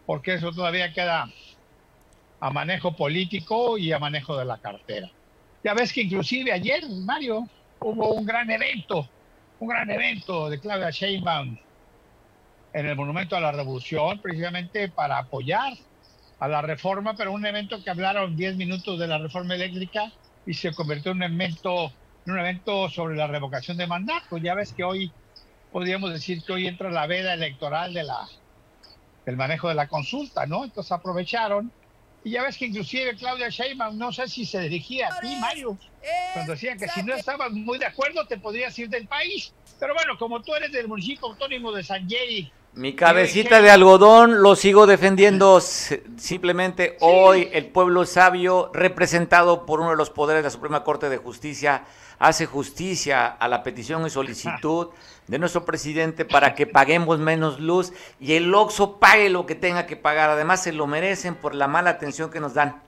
[0.10, 1.30] porque eso todavía queda
[2.40, 5.08] a manejo político y a manejo de la cartera.
[5.64, 7.48] Ya ves que inclusive ayer, Mario,
[7.80, 9.08] hubo un gran evento,
[9.60, 11.56] un gran evento de Claudia Sheinbaum
[12.74, 15.74] en el Monumento a la Revolución, precisamente para apoyar
[16.40, 20.12] a la reforma, pero un evento que hablaron 10 minutos de la reforma eléctrica
[20.44, 21.94] y se convirtió en un evento,
[22.26, 24.40] en un evento sobre la revocación de mandato.
[24.40, 25.12] Ya ves que hoy
[25.72, 28.28] podríamos decir que hoy entra la veda electoral de la
[29.26, 30.64] el manejo de la consulta, ¿no?
[30.64, 31.72] Entonces aprovecharon.
[32.24, 35.78] Y ya ves que inclusive Claudia Sheinbaum, no sé si se dirigía a ti, Mario,
[36.34, 39.54] cuando decía que si no estabas muy de acuerdo te podrías ir del país.
[39.80, 44.44] Pero bueno, como tú eres del municipio autónomo de San Jay, mi cabecita de algodón
[44.44, 45.60] lo sigo defendiendo.
[45.60, 51.10] Simplemente hoy el pueblo sabio, representado por uno de los poderes de la Suprema Corte
[51.10, 51.86] de Justicia,
[52.20, 54.90] hace justicia a la petición y solicitud
[55.28, 59.86] de nuestro presidente para que paguemos menos luz y el OXO pague lo que tenga
[59.86, 60.30] que pagar.
[60.30, 62.82] Además, se lo merecen por la mala atención que nos dan.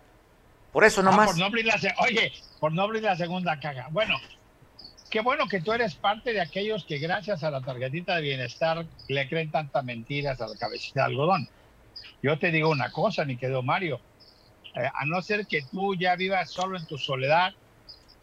[0.73, 1.27] Por eso nomás.
[1.27, 3.87] por no abrir la, oye, por no abrir la segunda caja.
[3.91, 4.15] Bueno,
[5.09, 8.85] qué bueno que tú eres parte de aquellos que gracias a la tarjetita de bienestar
[9.07, 11.49] le creen tantas mentiras a la cabecita de algodón.
[12.21, 13.99] Yo te digo una cosa, mi querido Mario,
[14.75, 17.53] eh, a no ser que tú ya vivas solo en tu soledad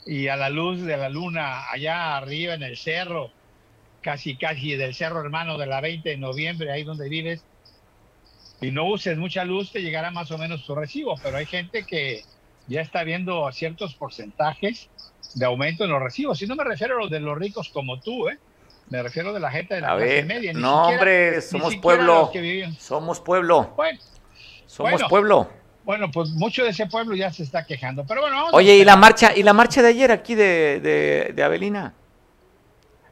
[0.06, 3.30] y a la luz de la luna allá arriba en el cerro,
[4.00, 7.44] casi casi del cerro hermano de la 20 de noviembre, ahí donde vives,
[8.60, 11.84] y no uses mucha luz, te llegará más o menos tu recibo, pero hay gente
[11.84, 12.24] que
[12.66, 14.88] ya está viendo ciertos porcentajes
[15.34, 16.42] de aumento en los recibos.
[16.42, 18.38] Y no me refiero a los de los ricos como tú, ¿eh?
[18.90, 20.52] Me refiero de la gente de la clase media.
[20.54, 22.32] no, hombre, somos pueblo.
[22.78, 23.74] Somos pueblo.
[23.76, 23.98] Bueno,
[24.66, 25.50] somos pueblo.
[25.88, 28.04] Bueno, pues mucho de ese pueblo ya se está quejando.
[28.04, 31.42] Pero bueno, Oye, ¿y la marcha y la marcha de ayer aquí de, de, de
[31.42, 31.94] Avelina?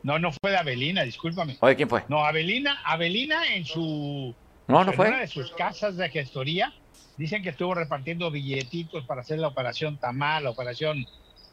[0.02, 1.56] No, no fue de Avelina, discúlpame.
[1.60, 2.04] Oye, ¿quién fue?
[2.08, 4.34] No, Avelina, Avelina en su
[4.68, 5.08] no, no fue.
[5.08, 6.70] una de sus casas de gestoría
[7.16, 11.06] dicen que estuvo repartiendo billetitos para hacer la operación Tamal, la operación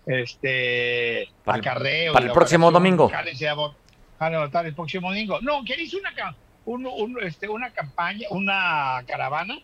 [0.05, 3.09] este para el, para el próximo domingo.
[3.09, 5.39] Para el próximo domingo.
[5.39, 9.57] No, que hizo una un, este, una campaña, una caravana,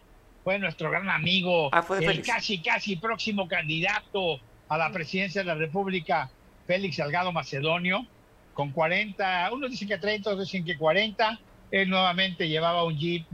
[0.44, 5.56] fue nuestro gran amigo, ah, el casi casi próximo candidato a la presidencia de la
[5.56, 6.30] República,
[6.66, 8.06] Félix Salgado Macedonio
[8.54, 11.40] con 40, unos dicen que 30, otros dicen que 40.
[11.72, 13.26] Él nuevamente llevaba un jeep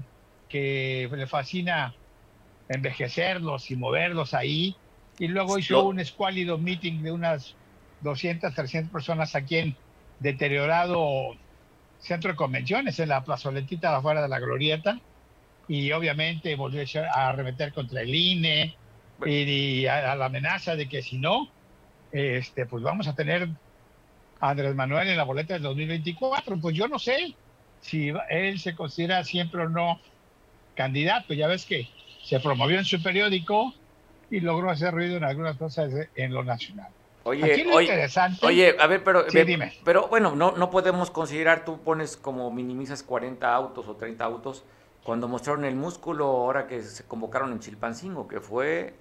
[0.49, 1.93] que le fascina
[2.69, 4.75] envejecerlos y moverlos ahí.
[5.17, 7.55] Y luego hizo un escuálido meeting de unas
[8.01, 9.75] 200, 300 personas aquí en
[10.19, 11.35] deteriorado
[11.99, 14.99] centro de convenciones, en la plazoletita afuera de la glorieta.
[15.67, 18.75] Y obviamente volvió a arremeter contra el INE
[19.25, 21.49] y, a, a, la amenaza de que si no,
[22.11, 23.49] este, pues vamos a tener
[24.39, 26.59] Andrés Manuel en la boleta del 2024.
[26.59, 27.35] Pues yo no sé
[27.81, 29.99] si él se considera siempre o no
[30.75, 31.33] candidato.
[31.33, 31.87] Ya ves que
[32.23, 33.73] se promovió en su periódico
[34.29, 36.89] y logró hacer ruido en algunas cosas en lo nacional.
[37.27, 38.07] Oye, oye,
[38.43, 39.73] oye, a ver, pero, dime.
[39.83, 44.63] pero bueno, no, no podemos considerar, tú pones como minimizas 40 autos o 30 autos,
[45.05, 48.95] cuando mostraron el músculo ahora que se convocaron en Chilpancingo, que fue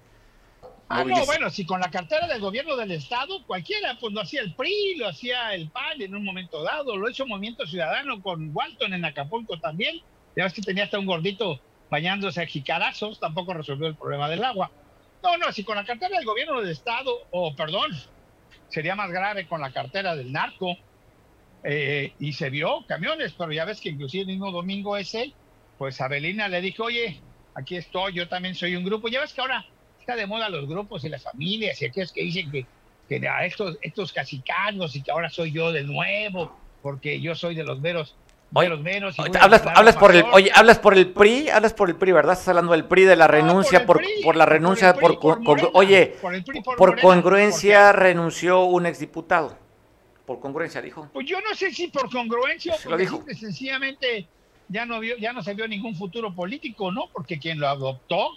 [0.87, 4.41] Ah, no, bueno, si con la cartera del gobierno del Estado, cualquiera, pues lo hacía
[4.41, 8.51] el PRI, lo hacía el PAN en un momento dado, lo hizo Movimiento Ciudadano con
[8.53, 9.99] Walton en Acapulco también.
[10.35, 14.43] Ya ves que tenía hasta un gordito bañándose a jicarazos, tampoco resolvió el problema del
[14.43, 14.69] agua.
[15.23, 17.89] No, no, si con la cartera del gobierno del Estado, o perdón,
[18.67, 20.77] sería más grave con la cartera del narco,
[21.63, 25.33] eh, y se vio camiones, pero ya ves que inclusive el mismo domingo ese,
[25.77, 27.21] pues Abelina le dijo, oye,
[27.53, 29.07] aquí estoy, yo también soy un grupo.
[29.07, 29.65] Ya ves que ahora
[29.99, 32.65] está de moda los grupos y las familias y aquellos que dicen que,
[33.09, 37.55] que a estos, estos cacicanos y que ahora soy yo de nuevo, porque yo soy
[37.55, 38.15] de los meros
[38.63, 39.15] los menos.
[39.19, 42.33] Hablas, hablas por el, oye, hablas por el PRI, hablas por el PRI, ¿verdad?
[42.33, 45.19] Estás hablando del PRI, de la renuncia, por, por, la renuncia, por,
[45.73, 46.15] oye,
[46.77, 49.57] por, congruencia renunció un exdiputado.
[50.25, 51.09] Por congruencia, dijo.
[51.13, 54.27] Pues yo no sé si por congruencia o porque sencillamente
[54.69, 57.09] ya no vio, ya no se vio ningún futuro político, ¿no?
[57.11, 58.29] Porque quien lo adoptó,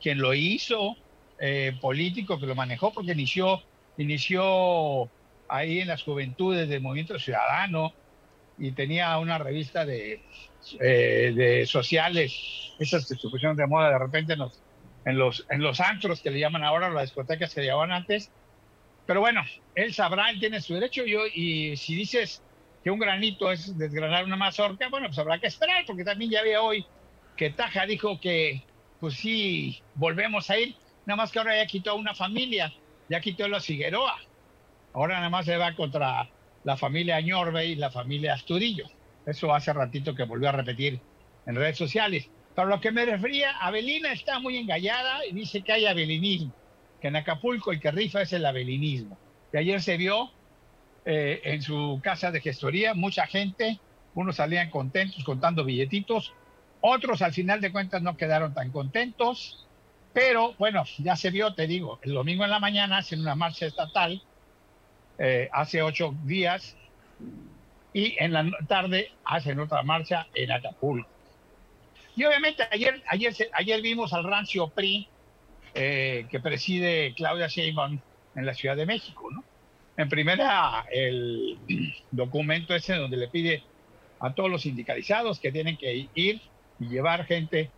[0.00, 0.96] quien lo hizo,
[1.38, 3.62] eh, político que lo manejó porque inició,
[3.98, 5.08] inició
[5.48, 7.92] ahí en las juventudes del movimiento ciudadano
[8.58, 10.22] y tenía una revista de,
[10.80, 14.62] eh, de sociales, esas que se pusieron de moda de repente en los,
[15.04, 18.30] en, los, en los antros que le llaman ahora, las discotecas que le llamaban antes.
[19.06, 19.42] Pero bueno,
[19.74, 22.42] él sabrá, él tiene su derecho yo, y si dices
[22.84, 26.40] que un granito es desgranar una mazorca, bueno, pues habrá que esperar, porque también ya
[26.40, 26.84] había hoy
[27.34, 28.62] que Taja dijo que,
[29.00, 30.76] pues sí, volvemos a ir.
[31.06, 32.72] Nada más que ahora ya quitó a una familia,
[33.08, 34.18] ya quitó a los Figueroa.
[34.92, 36.28] Ahora nada más se va contra
[36.62, 38.84] la familia Añorbe y la familia Astudillo.
[39.24, 41.00] Eso hace ratito que volvió a repetir
[41.46, 42.28] en redes sociales.
[42.54, 46.54] Para lo que me refería, Abelina está muy engallada y dice que hay abelinismo,
[47.00, 49.18] que en Acapulco el que rifa es el abelinismo.
[49.54, 50.30] Y ayer se vio
[51.04, 53.78] eh, en su casa de gestoría mucha gente,
[54.14, 56.32] unos salían contentos contando billetitos,
[56.80, 59.66] otros al final de cuentas no quedaron tan contentos,
[60.12, 63.66] pero bueno, ya se vio, te digo, el domingo en la mañana hacen una marcha
[63.66, 64.22] estatal,
[65.18, 66.76] eh, hace ocho días,
[67.92, 71.08] y en la tarde hacen otra marcha en Acapulco.
[72.16, 75.08] Y obviamente ayer, ayer, ayer vimos al rancio PRI
[75.74, 77.98] eh, que preside Claudia Sheinbaum
[78.36, 79.44] en la Ciudad de México, ¿no?
[79.96, 81.58] En primera, el
[82.10, 83.62] documento ese donde le pide
[84.20, 86.40] a todos los sindicalizados que tienen que ir
[86.80, 87.70] y llevar gente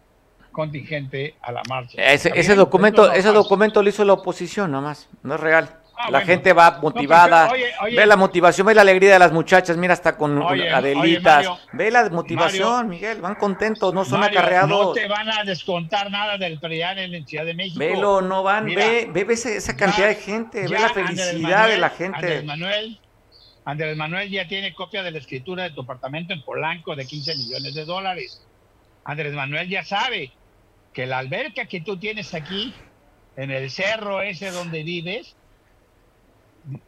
[0.52, 2.00] contingente a la marcha.
[2.00, 5.80] Ese, ese documento, ese documento lo hizo la oposición nomás, no es real.
[5.98, 7.50] Ah, la gente va motivada,
[7.84, 12.10] ve la motivación, ve la alegría de las muchachas, mira hasta con Adelitas, ve la
[12.10, 14.68] motivación, Miguel, van contentos, no son acarreados.
[14.68, 17.78] No te van a descontar nada del PRIAN en la Ciudad de México.
[17.78, 22.16] Velo, no van, ve, ve, esa, cantidad de gente, ve la felicidad de la gente.
[22.16, 23.00] Andrés Manuel,
[23.64, 27.36] Andrés Manuel ya tiene copia de la escritura de tu apartamento en Polanco de 15
[27.36, 28.42] millones de dólares.
[29.04, 30.30] Andrés Manuel ya sabe
[30.92, 32.74] que la alberca que tú tienes aquí,
[33.36, 35.36] en el cerro ese donde vives,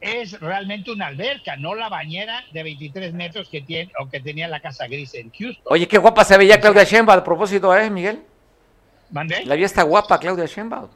[0.01, 4.49] es realmente una alberca, no la bañera de 23 metros que tiene o que tenía
[4.49, 5.65] la casa gris en Houston.
[5.67, 8.23] Oye, qué guapa se veía Claudia Sheinbaum a propósito, ¿eh, Miguel?
[9.11, 9.45] ¿Mandé?
[9.47, 10.89] La vía está guapa Claudia Sheinbaum.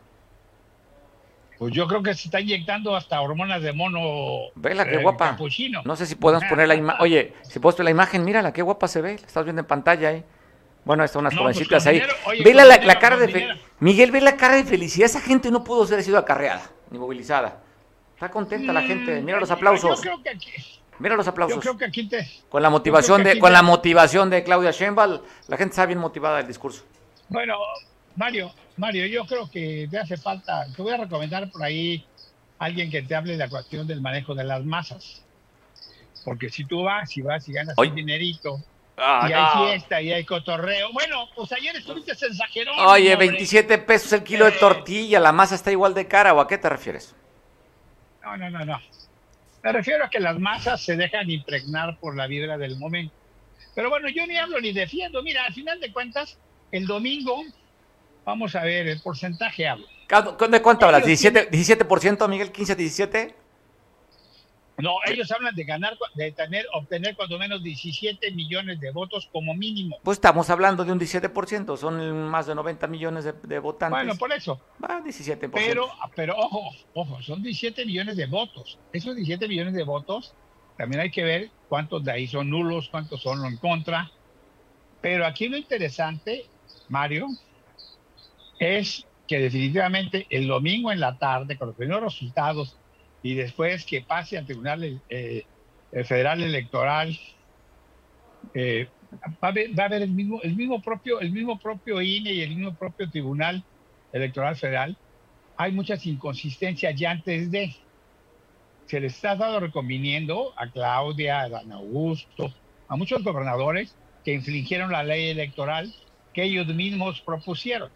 [1.58, 4.00] Pues yo creo que se está inyectando hasta hormonas de mono.
[4.56, 5.30] Vela, qué eh, guapa.
[5.30, 5.82] capuchino.
[5.84, 7.00] No sé si podemos poner la imagen.
[7.02, 9.10] Oye, si puedes poner la imagen, mírala, qué guapa se ve.
[9.20, 10.24] La estás viendo en pantalla ahí.
[10.84, 12.00] Bueno, están unas No, pues, jovencitas ahí.
[12.00, 13.56] dinero, oye, Vela con la, dinero, la cara de.
[13.78, 15.06] Miguel, ve la cara de felicidad.
[15.06, 17.62] Esa gente no pudo ser sido acarreada ni movilizada.
[18.22, 19.20] Está contenta la gente.
[19.20, 19.96] Mira los Mm, aplausos.
[19.96, 20.52] Yo creo que aquí,
[21.00, 21.58] Mira los yo aplausos.
[21.58, 22.24] creo que aquí te.
[22.48, 25.98] Con la motivación de con te- la motivación de Claudia Sheinbaum, la gente está bien
[25.98, 26.84] motivada del discurso.
[27.28, 27.56] Bueno,
[28.14, 30.66] Mario, Mario, yo creo que te hace falta.
[30.76, 32.06] Te voy a recomendar por ahí
[32.60, 35.24] alguien que te hable de la cuestión del manejo de las masas.
[36.24, 37.90] Porque si tú vas y vas y ganas Oye.
[37.90, 38.60] un dinerito,
[38.96, 40.92] Ah, y hay fiesta y hay cotorreo.
[40.92, 42.68] Bueno, pues ayer estuviste en.
[42.86, 43.28] Oye, hombre.
[43.30, 46.56] 27 pesos el kilo de tortilla, la masa está igual de cara, ¿o a qué
[46.58, 47.16] te refieres?
[48.22, 48.80] No, no, no, no.
[49.62, 53.14] Me refiero a que las masas se dejan impregnar por la vibra del momento.
[53.74, 55.22] Pero bueno, yo ni hablo ni defiendo.
[55.22, 56.36] Mira, al final de cuentas,
[56.72, 57.42] el domingo,
[58.24, 59.86] vamos a ver, el porcentaje hablo.
[60.50, 61.06] ¿De cuánto hablas?
[61.06, 62.52] Ellos ¿17%, 17% Miguel?
[62.52, 63.34] ¿15, 17?
[64.82, 69.54] No, ellos hablan de ganar, de tener, obtener cuando menos 17 millones de votos como
[69.54, 69.96] mínimo.
[70.02, 73.96] Pues estamos hablando de un 17%, son más de 90 millones de, de votantes.
[73.96, 74.60] Bueno, por eso.
[74.82, 75.50] Va, 17%.
[75.52, 78.76] Pero, pero ojo, ojo, son 17 millones de votos.
[78.92, 80.34] Esos 17 millones de votos,
[80.76, 84.10] también hay que ver cuántos de ahí son nulos, cuántos son en contra.
[85.00, 86.46] Pero aquí lo interesante,
[86.88, 87.28] Mario,
[88.58, 92.76] es que definitivamente el domingo en la tarde, con los primeros resultados
[93.22, 95.44] y después que pase al Tribunal eh,
[95.92, 97.18] el Federal Electoral,
[98.54, 98.88] eh,
[99.42, 102.74] va, a haber, el mismo, el mismo propio, el mismo propio INE y el mismo
[102.74, 103.62] propio Tribunal
[104.12, 104.96] Electoral Federal.
[105.56, 107.74] Hay muchas inconsistencias ya antes de.
[108.86, 112.52] Se les está dado recomiendo a Claudia, a Dan Augusto,
[112.88, 115.92] a muchos gobernadores que infringieron la ley electoral
[116.34, 117.90] que ellos mismos propusieron.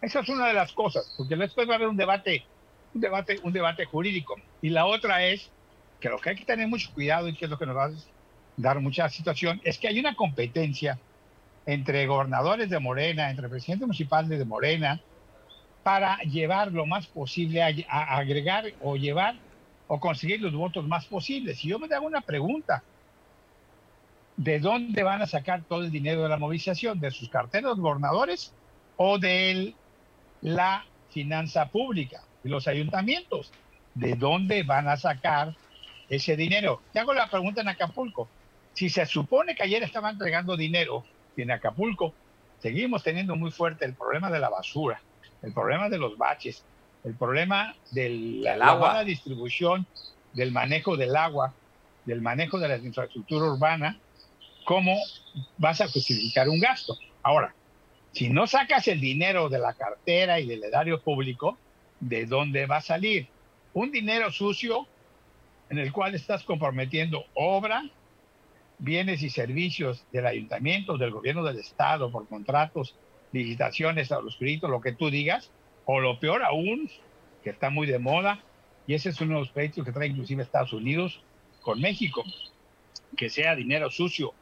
[0.00, 2.44] Esa es una de las cosas, porque después va a haber un debate,
[2.96, 4.36] un debate, un debate jurídico.
[4.62, 5.50] Y la otra es
[6.00, 7.86] que lo que hay que tener mucho cuidado y que es lo que nos va
[7.86, 7.90] a
[8.56, 10.98] dar mucha situación, es que hay una competencia
[11.66, 15.00] entre gobernadores de Morena, entre presidentes municipales de Morena,
[15.82, 19.36] para llevar lo más posible, a, agregar o llevar
[19.88, 21.62] o conseguir los votos más posibles.
[21.64, 22.82] Y yo me hago una pregunta.
[24.36, 27.00] ¿De dónde van a sacar todo el dinero de la movilización?
[27.00, 28.52] ¿De sus carteras gobernadores
[28.96, 29.74] o de
[30.42, 33.52] la finanza pública y los ayuntamientos?
[33.94, 35.54] ¿De dónde van a sacar
[36.08, 36.80] ese dinero?
[36.92, 38.28] Te hago la pregunta en Acapulco.
[38.72, 41.04] Si se supone que ayer estaban entregando dinero
[41.36, 42.14] y en Acapulco
[42.60, 45.00] seguimos teniendo muy fuerte el problema de la basura,
[45.42, 46.62] el problema de los baches,
[47.04, 48.10] el problema de
[48.42, 48.94] la, agua.
[48.94, 49.86] la distribución,
[50.32, 51.52] del manejo del agua,
[52.04, 53.98] del manejo de la infraestructura urbana,
[54.64, 54.94] ¿cómo
[55.56, 56.96] vas a justificar un gasto?
[57.22, 57.54] Ahora,
[58.12, 61.58] si no sacas el dinero de la cartera y del erario público,
[62.00, 63.28] ¿de dónde va a salir?
[63.72, 64.86] Un dinero sucio
[65.68, 67.84] en el cual estás comprometiendo obra,
[68.78, 72.94] bienes y servicios del ayuntamiento, del gobierno del estado, por contratos,
[73.32, 75.50] licitaciones, a los créditos, lo que tú digas,
[75.84, 76.90] o lo peor aún,
[77.42, 78.42] que está muy de moda,
[78.86, 81.22] y ese es uno de los proyectos que trae inclusive Estados Unidos
[81.62, 82.24] con México,
[83.16, 84.32] que sea dinero sucio,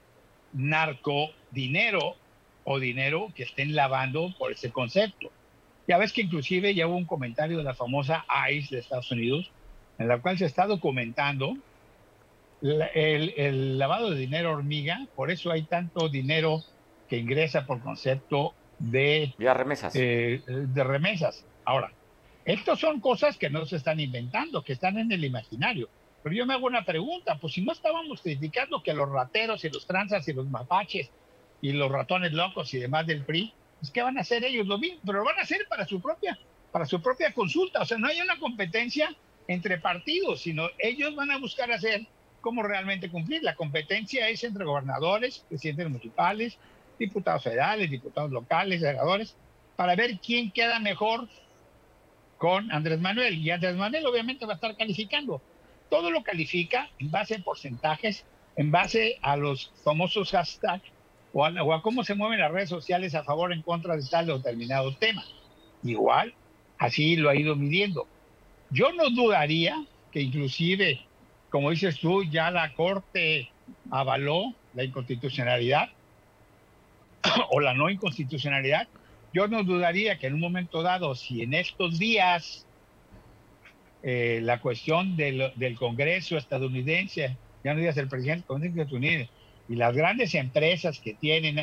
[0.52, 2.16] narcodinero
[2.64, 5.30] o dinero que estén lavando por ese concepto.
[5.86, 9.54] Ya ves que inclusive ya hubo un comentario de la famosa ICE de Estados Unidos,
[9.98, 11.54] en la cual se está documentando
[12.60, 16.60] la- el, el lavado de dinero hormiga, por eso hay tanto dinero
[17.06, 19.94] que ingresa por concepto de, remesas.
[19.96, 21.46] eh, de remesas.
[21.64, 21.92] Ahora,
[22.44, 25.90] estas son cosas que no se están inventando, que están en el imaginario.
[26.22, 29.70] Pero yo me hago una pregunta, pues si no estábamos criticando que los rateros y
[29.70, 31.12] los tranzas y los mapaches
[31.60, 34.66] y los ratones locos y demás del PRI, pues ¿qué van a hacer ellos?
[34.66, 36.38] Lo mismo, pero lo van a hacer para su propia,
[36.72, 37.82] para su propia consulta.
[37.82, 39.14] O sea, no hay una competencia
[39.48, 42.06] entre partidos, sino ellos van a buscar hacer
[42.40, 43.42] cómo realmente cumplir.
[43.42, 46.58] La competencia es entre gobernadores, presidentes municipales,
[46.98, 49.36] diputados federales, diputados locales, senadores,
[49.76, 51.28] para ver quién queda mejor
[52.38, 53.38] con Andrés Manuel.
[53.38, 55.42] Y Andrés Manuel obviamente va a estar calificando.
[55.90, 58.24] Todo lo califica en base a porcentajes,
[58.56, 60.93] en base a los famosos hashtags
[61.34, 63.96] o a, o a cómo se mueven las redes sociales a favor o en contra
[63.96, 65.24] de tal o determinado tema.
[65.82, 66.32] Igual,
[66.78, 68.06] así lo ha ido midiendo.
[68.70, 71.00] Yo no dudaría que inclusive,
[71.50, 73.50] como dices tú, ya la Corte
[73.90, 75.88] avaló la inconstitucionalidad
[77.50, 78.86] o la no inconstitucionalidad.
[79.32, 82.64] Yo no dudaría que en un momento dado, si en estos días
[84.04, 88.82] eh, la cuestión del, del Congreso estadounidense, ya no digas el presidente del Congreso de
[88.82, 89.28] Estados Unidos,
[89.68, 91.58] y las grandes empresas que tienen,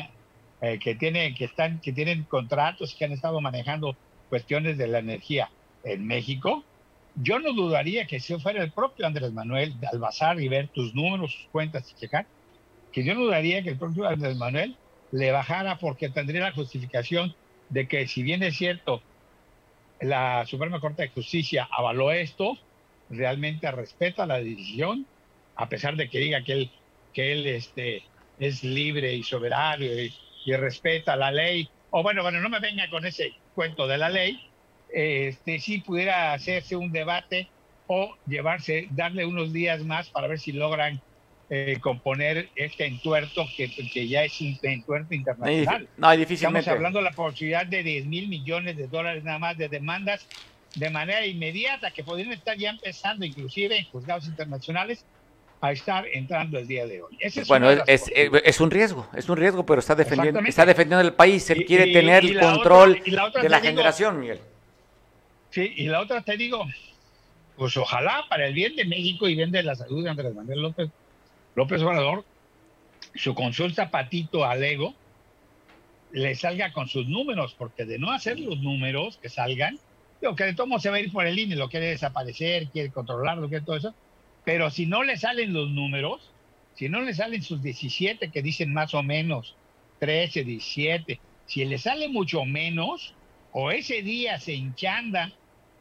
[0.60, 3.96] eh, que tienen, que están, que tienen contratos que han estado manejando
[4.28, 5.50] cuestiones de la energía
[5.84, 6.64] en México,
[7.16, 10.94] yo no dudaría que si fuera el propio Andrés Manuel de albazar y ver tus
[10.94, 12.26] números, sus cuentas y checar,
[12.92, 14.76] que yo no dudaría que el propio Andrés Manuel
[15.10, 17.34] le bajara porque tendría la justificación
[17.68, 19.02] de que si bien es cierto,
[20.00, 22.58] la Suprema Corte de Justicia avaló esto,
[23.08, 25.06] realmente respeta la decisión,
[25.54, 26.70] a pesar de que diga que él,
[27.12, 28.02] que él este,
[28.38, 31.68] es libre y soberano y, y respeta la ley.
[31.90, 34.40] O bueno, bueno, no me venga con ese cuento de la ley,
[34.92, 37.48] este, si pudiera hacerse un debate
[37.86, 41.00] o llevarse, darle unos días más para ver si logran
[41.48, 45.88] eh, componer este entuerto que, que, ya es un entuerto internacional.
[45.96, 46.60] No, difícilmente.
[46.60, 50.26] Estamos hablando de la posibilidad de 10 mil millones de dólares nada más de demandas
[50.74, 55.04] de manera inmediata que podrían estar ya empezando inclusive en juzgados internacionales
[55.62, 57.16] a estar entrando el día de hoy.
[57.20, 61.14] es bueno, es, es, un riesgo, es un riesgo, pero está defendiendo, está defendiendo el
[61.14, 64.40] país, él quiere tener el control de la generación, Miguel.
[65.50, 66.66] Sí, y la otra te digo,
[67.56, 70.62] pues ojalá para el bien de México y bien de la salud de Andrés Manuel
[70.62, 70.90] López,
[71.54, 72.24] López Obrador,
[73.14, 74.94] su consulta patito al ego
[76.10, 79.78] le salga con sus números, porque de no hacer los números que salgan,
[80.20, 82.90] digo que de todo se va a ir por el INE, lo quiere desaparecer, quiere
[82.90, 83.94] controlarlo, quiere todo eso,
[84.44, 86.30] pero si no le salen los números,
[86.74, 89.54] si no le salen sus 17 que dicen más o menos,
[90.00, 93.14] 13, 17, si le sale mucho menos,
[93.52, 95.32] o ese día se enchanda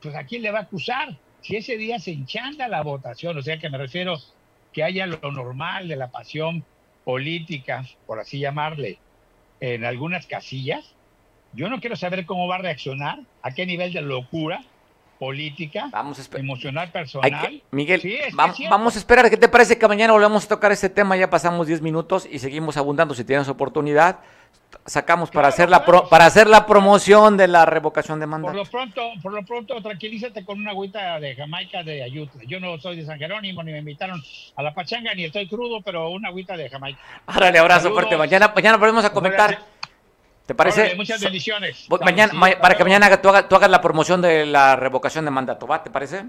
[0.01, 1.15] pues ¿a quién le va a acusar?
[1.41, 4.17] Si ese día se enchanda la votación, o sea que me refiero
[4.73, 6.65] que haya lo normal de la pasión
[7.03, 8.99] política, por así llamarle,
[9.59, 10.95] en algunas casillas,
[11.53, 14.63] yo no quiero saber cómo va a reaccionar, a qué nivel de locura
[15.21, 17.61] política, vamos a emocional, personal.
[17.69, 18.01] Miguel,
[18.33, 19.29] vamos a esperar.
[19.29, 21.15] ¿Qué te parece que mañana volvemos a tocar este tema?
[21.15, 23.13] Ya pasamos 10 minutos y seguimos abundando.
[23.13, 24.17] Si tienes oportunidad,
[24.83, 28.53] sacamos para hacer la para hacer la promoción de la revocación de mandato.
[28.53, 32.41] Por lo pronto, por lo pronto tranquilízate con una agüita de Jamaica de Ayutla.
[32.47, 34.19] Yo no soy de San Jerónimo ni me invitaron
[34.55, 36.99] a la pachanga ni estoy crudo, pero una agüita de Jamaica.
[37.27, 38.17] Árale, abrazo fuerte.
[38.17, 39.59] Mañana mañana volvemos a comentar.
[40.51, 40.95] ¿Te parece?
[40.95, 41.87] muchas bendiciones.
[42.01, 45.65] Mañana, para que mañana tú hagas, tú hagas la promoción de la revocación de mandato,
[45.65, 45.81] ¿va?
[45.81, 46.25] ¿Te parece?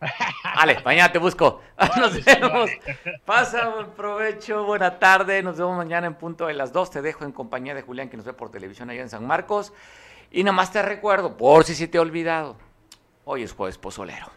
[0.56, 1.60] Vale, mañana te busco.
[1.98, 2.70] Nos vemos.
[3.26, 5.42] Pasa buen provecho, buena tarde.
[5.42, 6.90] Nos vemos mañana en punto de las 2.
[6.90, 9.74] Te dejo en compañía de Julián, que nos ve por televisión allá en San Marcos.
[10.30, 12.56] Y nada más te recuerdo, por si se te ha olvidado,
[13.26, 14.28] hoy es jueves pozolero.